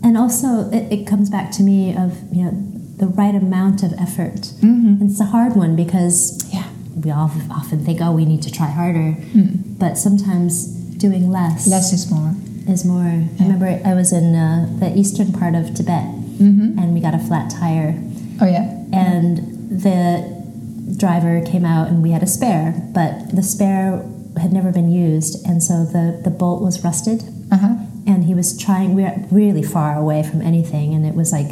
And 0.04 0.18
also, 0.18 0.70
it, 0.72 0.92
it 0.92 1.08
comes 1.08 1.30
back 1.30 1.52
to 1.58 1.64
me 1.64 1.96
of, 1.96 2.12
you 2.32 2.44
know, 2.46 2.54
the 2.98 3.08
right 3.08 3.36
amount 3.36 3.84
of 3.84 3.92
effort. 3.94 4.42
mm-hmm. 4.62 5.04
It's 5.06 5.20
a 5.20 5.26
hard 5.26 5.56
one 5.56 5.76
because 5.76 6.42
yeah. 6.54 6.68
we 7.04 7.12
all 7.12 7.32
often 7.52 7.84
think, 7.86 8.00
oh, 8.02 8.12
we 8.12 8.26
need 8.26 8.42
to 8.44 8.52
try 8.52 8.68
harder. 8.68 9.16
Mm. 9.34 9.78
But 9.80 9.98
sometimes 9.98 10.68
doing 11.06 11.30
less, 11.32 11.68
Less 11.68 11.92
is 11.94 12.12
more. 12.12 12.34
is 12.68 12.84
more. 12.86 13.02
I 13.40 13.44
remember 13.44 13.80
I 13.86 13.94
was 13.94 14.12
in 14.14 14.36
uh, 14.36 14.68
the 14.80 14.90
eastern 14.98 15.32
part 15.34 15.56
of 15.56 15.74
Tibet 15.74 16.06
Mm-hmm. 16.40 16.80
and 16.80 16.94
we 16.94 17.00
got 17.02 17.14
a 17.14 17.20
flat 17.20 17.52
tire. 17.52 17.94
Oh 18.42 18.46
yeah. 18.46 18.66
And 18.94 19.38
the 19.70 20.96
driver 20.98 21.42
came 21.46 21.66
out 21.66 21.88
and 21.90 22.02
we 22.02 22.12
had 22.12 22.24
a 22.24 22.28
spare, 22.28 22.74
but 22.94 23.36
the 23.36 23.44
spare 23.44 24.04
had 24.42 24.52
never 24.54 24.72
been 24.72 24.90
used. 24.92 25.46
And 25.46 25.62
so 25.62 25.86
the, 25.86 26.20
the 26.24 26.30
bolt 26.30 26.62
was 26.62 26.84
rusted. 26.84 27.24
Uh 27.52 27.58
huh. 27.58 27.76
and 28.08 28.26
he 28.26 28.34
was 28.36 28.58
trying 28.58 28.94
we 28.94 29.02
were 29.04 29.16
really 29.32 29.64
far 29.64 29.98
away 29.98 30.22
from 30.24 30.40
anything 30.42 30.94
and 30.94 31.04
it 31.06 31.16
was 31.16 31.32
like 31.32 31.52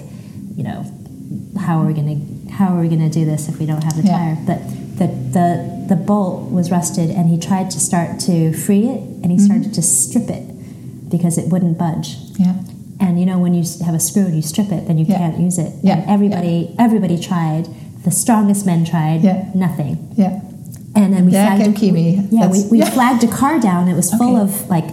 you 0.55 0.63
know 0.63 0.85
how 1.59 1.79
are 1.81 1.87
we 1.87 1.93
going 1.93 2.11
to 2.45 2.51
how 2.53 2.67
are 2.75 2.81
we 2.81 2.87
going 2.87 3.01
to 3.01 3.09
do 3.09 3.25
this 3.25 3.49
if 3.49 3.57
we 3.59 3.65
don't 3.65 3.83
have 3.83 3.95
the 3.95 4.03
Yeah. 4.03 4.17
tire 4.17 4.37
but 4.45 4.59
the 4.99 5.07
the 5.35 5.85
the 5.89 5.95
bolt 5.95 6.51
was 6.51 6.69
rusted, 6.69 7.09
and 7.09 7.29
he 7.29 7.37
tried 7.39 7.71
to 7.71 7.79
start 7.79 8.19
to 8.21 8.51
free 8.53 8.85
it, 8.87 8.99
and 9.23 9.31
he 9.31 9.39
started 9.39 9.73
to 9.73 9.81
strip 9.81 10.29
it 10.29 10.43
because 11.09 11.37
it 11.37 11.49
wouldn't 11.51 11.77
budge. 11.77 12.17
Yeah. 12.37 12.55
And 12.99 13.19
you 13.19 13.25
know, 13.25 13.37
when 13.39 13.53
you 13.53 13.63
have 13.85 13.93
a 13.95 13.99
screw 13.99 14.25
and 14.25 14.35
you 14.35 14.41
strip 14.41 14.71
it, 14.71 14.87
then 14.87 14.97
you 14.97 15.05
Yeah. 15.05 15.17
can't 15.17 15.39
use 15.39 15.57
it. 15.57 15.71
Yeah, 15.83 15.97
And 15.99 16.09
everybody, 16.09 16.75
everybody 16.79 17.17
tried. 17.17 17.67
The 18.03 18.11
strongest 18.11 18.65
men 18.65 18.85
tried. 18.85 19.21
Yeah. 19.23 19.45
Nothing. 19.53 19.97
Yeah. 20.15 20.39
And 20.95 21.13
then 21.13 21.25
we 21.25 21.31
There 21.31 21.45
flagged 21.45 21.61
a. 21.61 21.85
Yeah, 22.31 22.47
we, 22.47 22.57
That's- 22.57 22.71
we 22.71 22.79
yeah. 22.79 22.89
flagged 22.89 23.23
a 23.23 23.27
car 23.27 23.59
down. 23.59 23.87
It 23.87 23.95
was 23.95 24.11
full 24.13 24.35
Okay. 24.37 24.41
of 24.43 24.69
like 24.69 24.85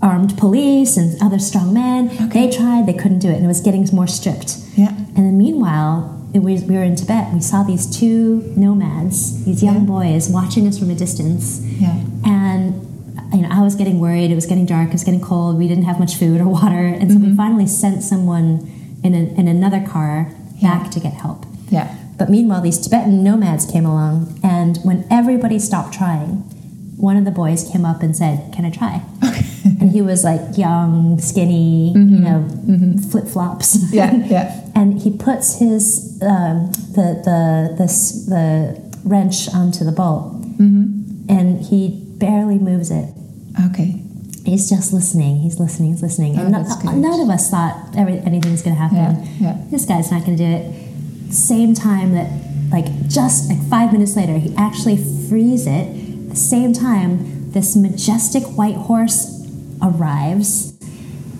armed 0.00 0.36
police 0.38 0.96
and 0.96 1.20
other 1.20 1.38
strong 1.40 1.72
men. 1.74 2.10
Okay. 2.26 2.46
They 2.46 2.56
tried, 2.56 2.86
they 2.86 2.92
couldn't 2.92 3.18
do 3.18 3.28
it, 3.28 3.34
and 3.36 3.44
it 3.44 3.48
was 3.48 3.60
getting 3.60 3.88
more 3.92 4.06
stripped. 4.06 4.58
Yeah. 4.76 4.92
And 5.16 5.26
then 5.26 5.36
meanwhile, 5.36 6.14
it 6.32 6.40
was, 6.42 6.62
we 6.62 6.76
were 6.76 6.84
in 6.84 6.94
Tibet. 6.94 7.32
We 7.34 7.40
saw 7.40 7.64
these 7.64 7.86
two 7.86 8.52
nomads, 8.54 9.44
these 9.44 9.62
young 9.62 9.80
Yeah. 9.80 9.80
boys, 9.94 10.28
watching 10.28 10.68
us 10.68 10.78
from 10.78 10.90
a 10.90 10.94
distance. 10.94 11.60
Yeah. 11.80 11.96
You 13.38 13.46
know, 13.46 13.54
I 13.54 13.62
was 13.62 13.76
getting 13.76 14.00
worried. 14.00 14.32
It 14.32 14.34
was 14.34 14.46
getting 14.46 14.66
dark. 14.66 14.88
It 14.88 14.94
was 14.94 15.04
getting 15.04 15.20
cold. 15.20 15.58
We 15.58 15.68
didn't 15.68 15.84
have 15.84 16.00
much 16.00 16.16
food 16.16 16.40
or 16.40 16.48
water, 16.48 16.86
and 16.86 17.08
so 17.12 17.18
we 17.18 17.26
mm-hmm. 17.26 17.36
finally 17.36 17.68
sent 17.68 18.02
someone 18.02 18.68
in, 19.04 19.14
a, 19.14 19.38
in 19.38 19.46
another 19.46 19.80
car 19.86 20.34
back 20.60 20.90
to 20.90 20.98
get 20.98 21.12
help. 21.12 21.46
Yeah. 21.68 21.96
But 22.18 22.30
meanwhile, 22.30 22.60
these 22.60 22.80
Tibetan 22.80 23.22
nomads 23.22 23.64
came 23.64 23.86
along, 23.86 24.40
and 24.42 24.78
when 24.78 25.06
everybody 25.08 25.60
stopped 25.60 25.94
trying, 25.94 26.42
one 26.96 27.16
of 27.16 27.24
the 27.24 27.30
boys 27.30 27.70
came 27.70 27.84
up 27.84 28.02
and 28.02 28.16
said, 28.16 28.52
"Can 28.52 28.64
I 28.64 28.70
try?" 28.70 29.02
and 29.80 29.92
he 29.92 30.02
was 30.02 30.24
like 30.24 30.58
young, 30.58 31.20
skinny, 31.20 31.92
mm-hmm. 31.94 32.14
you 32.14 32.20
know, 32.20 32.40
mm-hmm. 32.40 32.98
flip 32.98 33.28
flops. 33.28 33.92
Yeah. 33.92 34.16
Yeah. 34.26 34.68
and 34.74 35.00
he 35.00 35.16
puts 35.16 35.60
his 35.60 36.20
um, 36.22 36.72
the 36.96 37.22
the 37.22 37.76
the 37.78 37.86
the 38.28 38.98
wrench 39.04 39.48
onto 39.54 39.84
the 39.84 39.92
bolt, 39.92 40.34
and 40.58 41.64
he 41.64 42.02
barely 42.18 42.58
moves 42.58 42.90
it. 42.90 43.14
Okay. 43.66 44.02
He's 44.44 44.70
just 44.70 44.92
listening. 44.92 45.38
He's 45.40 45.58
listening. 45.60 45.92
He's 45.92 46.02
listening. 46.02 46.38
Oh, 46.38 46.42
and 46.46 46.52
no- 46.52 46.92
none 47.10 47.20
of 47.20 47.28
us 47.28 47.50
thought 47.50 47.94
every, 47.96 48.18
anything's 48.20 48.62
going 48.62 48.76
to 48.76 48.80
happen. 48.82 49.24
Yeah, 49.40 49.54
yeah. 49.56 49.64
This 49.70 49.84
guy's 49.84 50.10
not 50.10 50.24
going 50.24 50.36
to 50.38 50.42
do 50.44 50.50
it. 50.50 51.32
Same 51.34 51.74
time 51.74 52.12
that, 52.14 52.30
like, 52.70 52.86
just 53.08 53.50
like 53.50 53.62
five 53.68 53.92
minutes 53.92 54.16
later, 54.16 54.38
he 54.38 54.54
actually 54.56 54.96
frees 55.28 55.66
it. 55.66 56.28
The 56.30 56.36
same 56.36 56.72
time, 56.72 57.50
this 57.52 57.76
majestic 57.76 58.44
white 58.44 58.76
horse 58.76 59.46
arrives 59.82 60.74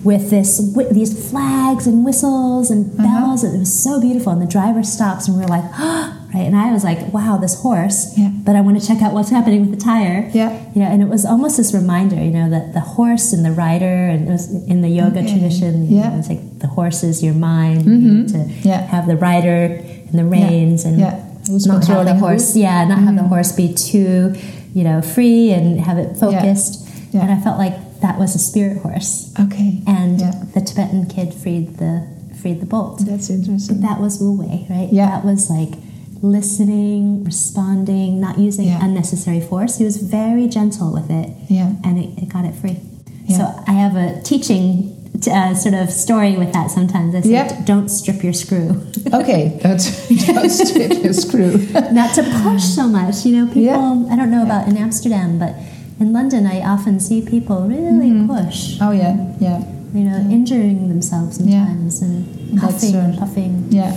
with 0.03 0.29
this 0.29 0.61
with 0.75 0.91
these 0.93 1.29
flags 1.29 1.85
and 1.87 2.05
whistles 2.05 2.69
and 2.71 2.93
Uh-huh. 2.99 3.03
bells. 3.27 3.43
and 3.43 3.55
It 3.55 3.59
was 3.59 3.83
so 3.83 3.99
beautiful. 3.99 4.31
And 4.31 4.41
the 4.41 4.45
driver 4.47 4.83
stops, 4.83 5.27
and 5.27 5.35
we're 5.37 5.45
like, 5.47 5.63
right. 6.33 6.41
And 6.41 6.55
I 6.55 6.71
was 6.71 6.83
like, 6.83 7.13
wow, 7.13 7.37
this 7.37 7.61
horse. 7.61 8.17
Yeah. 8.17 8.29
But 8.31 8.55
I 8.55 8.61
want 8.61 8.79
to 8.81 8.87
check 8.87 9.01
out 9.01 9.13
what's 9.13 9.29
happening 9.29 9.61
with 9.61 9.77
the 9.77 9.83
tire. 9.83 10.29
Yeah. 10.33 10.51
You 10.73 10.81
know, 10.81 10.87
and 10.87 11.01
it 11.01 11.09
was 11.09 11.25
almost 11.25 11.57
this 11.57 11.73
reminder, 11.73 12.15
you 12.15 12.31
know, 12.31 12.49
that 12.49 12.73
the 12.73 12.79
horse 12.81 13.33
and 13.33 13.43
the 13.43 13.51
rider, 13.51 13.85
and 13.85 14.27
it 14.27 14.31
was 14.31 14.51
in 14.67 14.81
the 14.81 14.89
yoga 14.89 15.19
Okay. 15.19 15.31
tradition, 15.31 15.89
you 15.89 15.97
Yeah. 15.97 16.09
know, 16.09 16.19
it's 16.19 16.29
like 16.29 16.59
the 16.59 16.67
horse 16.67 17.03
is 17.03 17.23
your 17.23 17.33
mind, 17.33 17.85
you 17.85 17.91
mm-hmm. 17.91 18.21
need 18.21 18.29
to 18.29 18.67
Yeah. 18.67 18.81
have 18.87 19.07
the 19.07 19.17
rider 19.17 19.81
and 20.09 20.19
the 20.19 20.25
reins 20.25 20.85
and 20.85 20.99
Yeah. 20.99 21.19
Not 21.47 21.85
have 21.85 22.05
the 22.05 22.15
horse, 22.15 22.55
yeah, 22.55 22.85
not 22.85 22.99
have 22.99 23.15
the 23.15 23.21
mm-hmm. 23.21 23.29
horse 23.29 23.51
be 23.53 23.73
too, 23.73 24.35
you 24.73 24.83
know, 24.83 25.01
free 25.01 25.51
and 25.51 25.79
have 25.79 25.97
it 25.97 26.15
focused. 26.15 26.87
Yeah. 27.11 27.21
And 27.21 27.31
I 27.31 27.39
felt 27.39 27.57
like 27.57 28.01
that 28.01 28.19
was 28.19 28.35
a 28.35 28.39
spirit 28.39 28.77
horse, 28.83 29.31
Okay. 29.39 29.81
and 29.87 30.19
Yeah. 30.19 30.33
the 30.53 30.61
Tibetan 30.61 31.07
kid 31.07 31.33
freed 31.33 31.77
the 31.77 32.03
freed 32.35 32.61
the 32.61 32.65
bolt. 32.65 32.99
That's 33.05 33.29
interesting. 33.29 33.81
That 33.81 33.99
was 33.99 34.19
Wu 34.21 34.31
Wei, 34.31 34.65
right? 34.69 34.87
Yeah. 34.91 35.09
That 35.09 35.25
was 35.25 35.49
like 35.49 35.73
listening, 36.21 37.23
responding, 37.23 38.19
not 38.19 38.37
using 38.37 38.67
Yeah. 38.67 38.83
unnecessary 38.83 39.41
force. 39.41 39.77
He 39.77 39.85
was 39.85 39.97
very 39.97 40.47
gentle 40.47 40.91
with 40.91 41.09
it, 41.09 41.29
Yeah. 41.47 41.71
and 41.83 41.97
it, 41.97 42.09
it 42.21 42.29
got 42.29 42.45
it 42.45 42.55
free. 42.55 42.77
Yeah. 43.25 43.37
So 43.37 43.63
I 43.67 43.73
have 43.73 43.95
a 43.95 44.21
teaching 44.21 44.95
t- 45.21 45.31
uh, 45.31 45.53
sort 45.53 45.75
of 45.75 45.91
story 45.91 46.37
with 46.37 46.51
that 46.53 46.71
sometimes. 46.71 47.15
I 47.15 47.21
say, 47.21 47.31
Yeah. 47.31 47.61
don't 47.65 47.89
strip 47.89 48.23
your 48.23 48.33
screw. 48.33 48.81
Okay. 49.13 49.59
Don't, 49.63 49.81
don't 50.27 50.49
strip 50.49 51.03
your 51.03 51.13
screw. 51.13 51.57
not 51.91 52.13
to 52.15 52.23
push 52.43 52.63
so 52.63 52.87
much. 52.87 53.25
You 53.25 53.31
know, 53.37 53.45
people, 53.47 53.61
Yeah. 53.63 54.11
I 54.11 54.15
don't 54.15 54.29
know 54.29 54.43
about 54.43 54.67
in 54.67 54.77
Amsterdam, 54.77 55.39
but 55.39 55.55
in 55.99 56.13
London, 56.13 56.45
I 56.45 56.61
often 56.61 56.99
see 56.99 57.21
people 57.21 57.67
really 57.67 58.11
push, 58.27 58.77
Oh 58.81 58.91
yeah. 58.91 59.15
Yeah. 59.39 59.63
you 59.93 60.03
know, 60.03 60.17
injuring 60.29 60.89
themselves 60.89 61.37
sometimes 61.37 62.01
and 62.01 62.25
That's 62.59 62.73
puffing 62.85 62.95
and 62.95 63.17
puffing. 63.17 63.53
Yeah. 63.69 63.93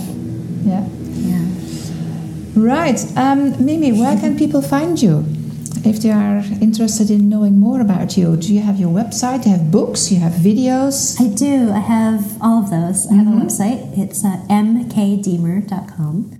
Yeah. 0.65 0.83
Right. 2.55 2.99
Um, 3.17 3.63
Mimi, 3.63 3.91
where 3.91 4.17
can 4.19 4.37
people 4.37 4.61
find 4.61 5.01
you? 5.01 5.25
If 5.85 6.01
they 6.01 6.11
are 6.11 6.37
interested 6.61 7.09
in 7.09 7.27
knowing 7.27 7.59
more 7.59 7.81
about 7.81 8.15
you, 8.15 8.37
do 8.37 8.53
you 8.53 8.61
have 8.61 8.79
your 8.79 8.89
website? 8.89 9.43
Do 9.43 9.49
you 9.49 9.57
have 9.57 9.69
books? 9.71 10.07
Do 10.07 10.15
You 10.15 10.21
have 10.21 10.33
videos? 10.33 11.19
I 11.19 11.27
do. 11.33 11.71
I 11.71 11.79
have 11.79 12.37
all 12.41 12.63
of 12.63 12.69
those. 12.69 13.07
I 13.11 13.15
have 13.15 13.25
Mm-hmm. 13.27 13.41
a 13.41 13.45
website. 13.45 13.97
It's 13.97 14.23
uh, 14.23 14.37
mkdeemer.com. 14.49 16.39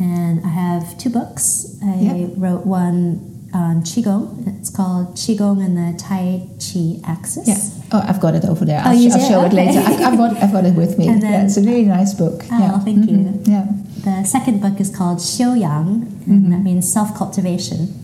And 0.00 0.44
I 0.44 0.48
have 0.48 0.98
two 0.98 1.10
books. 1.10 1.78
I 1.84 1.94
Yeah. 2.00 2.26
wrote 2.36 2.66
one 2.66 3.20
on 3.54 3.82
Qigong. 3.82 4.44
It's 4.58 4.70
called 4.70 5.14
Qigong 5.14 5.64
and 5.64 5.76
the 5.76 5.96
Tai 5.96 6.42
Chi 6.58 6.98
Axis. 7.08 7.46
Yeah. 7.46 7.58
Oh, 7.94 8.02
I've 8.08 8.20
got 8.20 8.34
it 8.34 8.44
over 8.44 8.64
there. 8.64 8.82
Oh, 8.84 8.90
I'll, 8.90 8.98
sh- 9.00 9.12
I'll 9.12 9.28
show 9.30 9.44
it 9.44 9.52
later. 9.52 9.78
I've, 9.78 10.00
I've, 10.00 10.18
got, 10.18 10.36
I've 10.42 10.50
got 10.52 10.64
it 10.66 10.74
with 10.74 10.98
me. 10.98 11.06
And 11.06 11.22
yeah, 11.22 11.44
it's 11.44 11.56
a 11.56 11.60
really 11.62 11.84
nice 11.84 12.12
book. 12.12 12.42
Oh, 12.50 12.58
yeah. 12.58 12.78
thank 12.80 13.08
you. 13.08 13.18
Mhm. 13.18 13.46
Yeah. 13.46 13.66
The 14.04 14.24
second 14.26 14.60
book 14.60 14.80
is 14.80 14.90
called 14.94 15.18
Mm-hmm. 15.18 16.30
and 16.32 16.52
that 16.52 16.62
means 16.62 16.92
self 16.92 17.16
cultivation. 17.16 17.94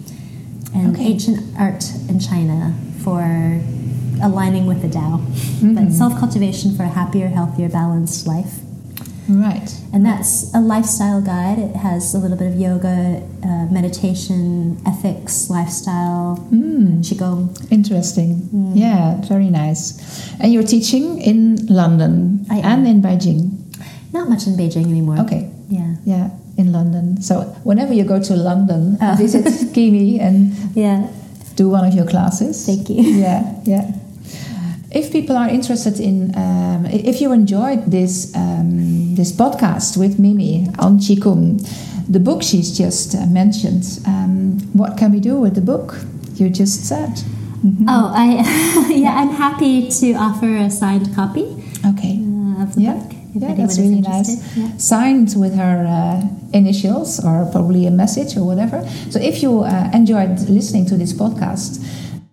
And 0.74 0.94
Okay. 0.94 1.06
ancient 1.06 1.40
art 1.58 1.82
in 2.08 2.20
China 2.20 2.72
for 3.02 3.20
aligning 4.22 4.66
with 4.66 4.80
the 4.82 4.88
Tao. 4.88 5.18
Mm-hmm. 5.18 5.74
But 5.74 5.92
self 5.92 6.16
cultivation 6.20 6.76
for 6.76 6.84
a 6.84 6.88
happier, 6.88 7.26
healthier, 7.28 7.68
balanced 7.68 8.26
life. 8.28 8.60
Right. 9.28 9.70
And 9.92 10.04
that's 10.04 10.52
a 10.54 10.60
lifestyle 10.60 11.20
guide. 11.20 11.58
It 11.58 11.76
has 11.76 12.14
a 12.14 12.18
little 12.18 12.36
bit 12.36 12.48
of 12.52 12.58
yoga, 12.58 13.22
uh, 13.44 13.66
meditation, 13.70 14.78
ethics, 14.86 15.50
lifestyle, 15.50 16.38
Mm. 16.50 16.98
qigong. 17.02 17.48
Interesting. 17.70 18.48
Mm. 18.54 18.72
Yeah, 18.74 19.20
very 19.28 19.50
nice. 19.50 19.94
And 20.40 20.52
you're 20.52 20.66
teaching 20.66 21.18
in 21.20 21.56
London 21.68 22.46
I 22.50 22.58
and 22.58 22.86
am. 22.86 22.86
in 22.86 23.02
Beijing. 23.02 23.50
Not 24.12 24.28
much 24.28 24.46
in 24.46 24.56
Beijing 24.56 24.86
anymore. 24.90 25.18
Okay. 25.20 25.48
Yeah. 25.68 25.94
Yeah, 26.04 26.30
in 26.56 26.72
London. 26.72 27.22
So 27.22 27.42
whenever 27.62 27.92
you 27.94 28.04
go 28.04 28.18
to 28.20 28.34
London, 28.34 28.98
Oh. 29.00 29.14
visit 29.16 29.46
Kimi 29.74 30.18
and 30.18 30.52
Yeah. 30.74 31.06
do 31.56 31.68
one 31.68 31.84
of 31.86 31.94
your 31.94 32.06
classes. 32.06 32.66
Thank 32.66 32.88
you. 32.90 33.02
Yeah, 33.02 33.44
yeah. 33.64 33.92
If 34.92 35.12
people 35.12 35.36
are 35.36 35.48
interested 35.48 36.00
in, 36.00 36.34
um, 36.36 36.84
if 36.86 37.20
you 37.20 37.32
enjoyed 37.32 37.86
this 37.86 38.34
um, 38.34 39.14
this 39.14 39.30
podcast 39.32 39.96
with 39.96 40.18
Mimi 40.18 40.66
on 40.80 40.98
Qigong, 40.98 41.60
the 42.08 42.18
book 42.18 42.42
she's 42.42 42.76
just 42.76 43.14
uh, 43.14 43.24
mentioned, 43.26 43.84
um, 44.06 44.58
what 44.72 44.96
can 44.98 45.12
we 45.12 45.20
do 45.20 45.36
with 45.40 45.54
the 45.54 45.60
book? 45.60 45.94
You 46.34 46.48
just 46.50 46.84
said. 46.86 47.22
Mhm. 47.64 47.84
Oh, 47.88 48.10
I 48.14 48.26
yeah. 49.02 49.14
I'm 49.20 49.30
happy 49.30 49.88
to 50.00 50.14
offer 50.14 50.56
a 50.56 50.70
signed 50.70 51.14
copy 51.14 51.46
Okay. 51.86 52.18
uh, 52.18 52.62
of 52.64 52.74
the 52.74 52.82
Yeah, 52.82 52.94
book. 52.94 53.12
If 53.36 53.42
yeah, 53.42 53.54
that's 53.54 53.78
really 53.78 53.98
interested. 53.98 54.38
nice. 54.38 54.56
Yeah. 54.56 54.76
Signed 54.78 55.34
with 55.36 55.54
her 55.54 55.86
uh, 55.86 56.26
initials 56.52 57.20
or 57.24 57.46
probably 57.52 57.86
a 57.86 57.90
message 57.92 58.36
or 58.36 58.42
whatever. 58.44 58.82
So 59.10 59.20
if 59.20 59.40
you 59.42 59.60
uh, 59.60 59.90
enjoyed 59.94 60.40
listening 60.48 60.86
to 60.86 60.96
this 60.96 61.12
podcast, 61.12 61.78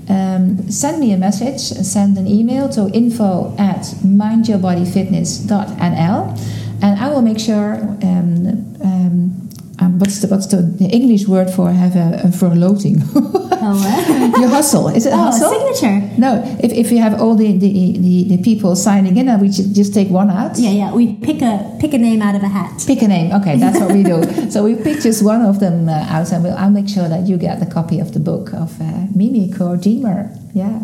um, 0.09 0.71
send 0.71 0.99
me 0.99 1.11
a 1.11 1.17
message, 1.17 1.59
send 1.59 2.17
an 2.17 2.27
email 2.27 2.69
to 2.69 2.89
info 2.93 3.53
at 3.57 3.81
mindyourbodyfitness.nl 4.05 6.37
and 6.81 6.99
I 6.99 7.09
will 7.09 7.21
make 7.21 7.39
sure. 7.39 7.75
Um, 8.03 8.75
um, 8.81 9.36
um, 9.79 9.99
what's 9.99 10.19
the 10.21 10.27
what's 10.27 10.47
the, 10.47 10.57
the 10.57 10.85
English 10.85 11.27
word 11.27 11.49
for 11.49 11.71
have 11.71 11.95
a, 11.95 12.21
a 12.23 12.27
verloting? 12.27 13.01
Oh, 13.59 13.73
what? 13.73 14.39
Your 14.39 14.49
hustle 14.49 14.87
is 14.89 15.07
it 15.07 15.09
a 15.09 15.15
oh, 15.15 15.19
a 15.19 15.23
hustle? 15.25 15.49
signature. 15.49 16.15
No, 16.17 16.43
if, 16.61 16.71
if 16.71 16.91
you 16.91 16.99
have 16.99 17.19
all 17.19 17.35
the, 17.35 17.57
the, 17.57 17.97
the, 17.97 18.35
the 18.35 18.43
people 18.43 18.75
signing 18.75 19.17
in, 19.17 19.27
and 19.27 19.41
we 19.41 19.51
should 19.51 19.73
just 19.73 19.95
take 19.95 20.09
one 20.09 20.29
out. 20.29 20.59
Yeah, 20.59 20.69
yeah. 20.69 20.93
We 20.93 21.15
pick 21.15 21.41
a 21.41 21.75
pick 21.79 21.93
a 21.93 21.97
name 21.97 22.21
out 22.21 22.35
of 22.35 22.43
a 22.43 22.47
hat. 22.47 22.83
Pick 22.85 23.01
a 23.01 23.07
name. 23.07 23.33
Okay, 23.33 23.57
that's 23.57 23.79
what 23.79 23.91
we 23.91 24.03
do. 24.03 24.49
so 24.51 24.63
we 24.63 24.75
pick 24.75 25.01
just 25.01 25.23
one 25.25 25.41
of 25.41 25.59
them 25.59 25.89
uh, 25.89 26.05
out, 26.07 26.31
and 26.31 26.43
we'll, 26.43 26.55
I'll 26.55 26.69
make 26.69 26.87
sure 26.87 27.09
that 27.09 27.27
you 27.27 27.37
get 27.37 27.59
the 27.59 27.65
copy 27.65 27.99
of 27.99 28.13
the 28.13 28.19
book 28.19 28.53
of 28.53 28.79
uh, 28.79 29.07
Mimi 29.15 29.49
Kuo 29.49 29.81
Deemer. 29.81 30.31
Yeah. 30.53 30.79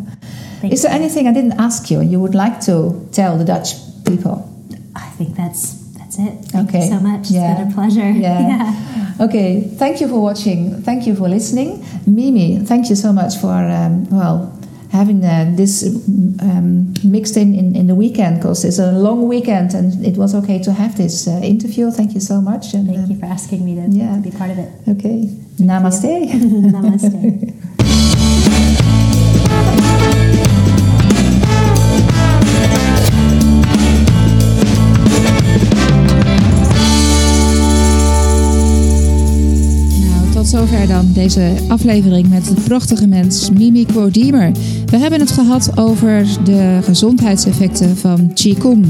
Thank 0.60 0.74
Is 0.74 0.82
there 0.82 0.92
anything 0.92 1.28
I 1.28 1.34
didn't 1.34 1.60
ask 1.60 1.92
you 1.92 2.00
and 2.00 2.12
you 2.12 2.20
would 2.20 2.36
like 2.36 2.60
to 2.62 3.08
tell 3.12 3.38
the 3.38 3.46
Dutch 3.46 3.76
people? 4.06 4.50
I 4.96 5.10
think 5.10 5.36
that's 5.36 5.83
that's 6.18 6.30
it. 6.30 6.46
Thank 6.52 6.70
Okay. 6.70 6.86
you 6.86 6.92
so 6.92 7.00
much. 7.00 7.30
Yeah. 7.32 7.52
It's 7.52 7.60
been 7.62 7.72
a 7.72 7.74
pleasure. 7.74 8.10
Yeah. 8.12 8.90
Okay, 9.20 9.62
thank 9.78 10.02
you 10.02 10.08
for 10.08 10.20
watching. 10.20 10.82
Thank 10.82 11.06
you 11.06 11.16
for 11.16 11.30
listening. 11.30 11.86
Mimi, 12.08 12.58
thank 12.66 12.90
you 12.90 12.96
so 12.96 13.14
much 13.14 13.38
for, 13.38 13.54
um, 13.54 14.10
well, 14.10 14.52
having 14.92 15.24
uh, 15.24 15.52
this 15.56 15.84
um, 16.42 16.94
mixed 17.04 17.38
in, 17.38 17.54
in 17.56 17.76
in 17.76 17.88
the 17.88 17.96
weekend 17.96 18.38
because 18.38 18.64
it's 18.66 18.80
a 18.80 18.92
long 18.92 19.28
weekend 19.28 19.74
and 19.74 20.06
it 20.06 20.18
was 20.18 20.34
okay 20.36 20.60
to 20.62 20.72
have 20.72 20.96
this 20.98 21.28
uh, 21.28 21.40
interview. 21.44 21.92
Thank 21.92 22.14
you 22.14 22.20
so 22.22 22.42
much. 22.42 22.74
And, 22.74 22.88
Thank 22.88 23.10
you 23.10 23.18
for 23.20 23.26
asking 23.26 23.66
me 23.66 23.76
to, 23.76 23.88
yeah. 23.90 24.16
to 24.16 24.22
be 24.22 24.32
part 24.32 24.52
of 24.52 24.58
it. 24.60 24.70
Okay. 24.88 25.30
Namaste. 25.60 26.30
Namaste. 26.74 27.54
zover 40.60 40.88
dan 40.88 41.10
deze 41.14 41.54
aflevering 41.68 42.30
met 42.30 42.46
de 42.46 42.54
prachtige 42.54 43.08
mens 43.08 43.52
Mimi 43.52 43.86
Quodiemer. 43.86 44.52
We 44.86 44.98
hebben 44.98 45.20
het 45.20 45.32
gehad 45.32 45.78
over 45.78 46.28
de 46.44 46.80
gezondheidseffecten 46.84 47.98
van 47.98 48.34
Qigong. 48.34 48.86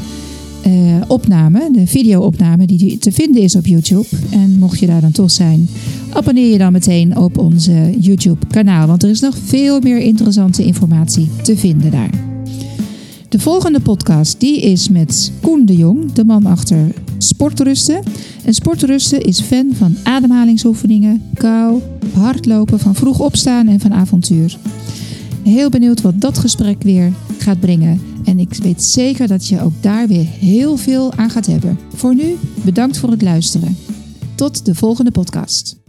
uh, 0.66 1.02
opname, 1.08 1.70
de 1.72 1.88
video-opname 1.88 2.66
die 2.66 2.98
te 2.98 3.12
vinden 3.12 3.42
is 3.42 3.56
op 3.56 3.66
YouTube. 3.66 4.08
En 4.32 4.60
mocht 4.60 4.80
je 4.80 4.88
daar 4.88 5.02
dan 5.02 5.12
toch 5.12 5.32
zijn, 5.32 5.70
abonneer 6.14 6.52
je 6.52 6.58
dan 6.58 6.72
meteen 6.72 7.18
op 7.18 7.38
onze 7.38 7.94
YouTube-kanaal, 8.00 8.88
want 8.88 9.04
er 9.04 9.10
is 9.10 9.20
nog 9.20 9.38
veel 9.44 9.80
meer 9.80 10.00
interessante 10.00 10.66
informatie 10.66 11.30
te 11.42 11.58
vinden 11.58 11.92
daar. 11.92 12.26
De 13.30 13.40
volgende 13.40 13.80
podcast 13.80 14.40
die 14.40 14.62
is 14.62 14.90
met 14.90 15.32
Koen 15.42 15.66
de 15.66 15.76
Jong, 15.76 16.12
de 16.12 16.26
man 16.26 16.46
achter 16.46 16.94
Sportrusten. 17.18 18.04
En 18.44 18.54
Sportrusten 18.54 19.22
is 19.22 19.42
fan 19.42 19.70
van 19.74 19.96
ademhalingsoefeningen, 20.04 21.22
kou, 21.34 21.82
hardlopen, 22.14 22.80
van 22.80 22.96
vroeg 22.96 23.20
opstaan 23.20 23.68
en 23.68 23.80
van 23.80 23.94
avontuur. 23.94 24.58
Heel 25.44 25.70
benieuwd 25.70 26.02
wat 26.02 26.22
dat 26.22 26.38
gesprek 26.38 26.84
weer 26.84 27.12
gaat 27.38 27.60
brengen. 27.60 28.17
En 28.28 28.40
ik 28.40 28.54
weet 28.54 28.84
zeker 28.84 29.28
dat 29.28 29.48
je 29.48 29.62
ook 29.62 29.74
daar 29.82 30.08
weer 30.08 30.26
heel 30.26 30.78
veel 30.78 31.14
aan 31.14 31.30
gaat 31.30 31.46
hebben. 31.46 31.80
Voor 31.94 32.16
nu, 32.16 32.36
bedankt 32.64 32.98
voor 32.98 33.10
het 33.10 33.22
luisteren. 33.22 33.78
Tot 34.36 34.66
de 34.66 34.76
volgende 34.76 35.12
podcast. 35.12 35.87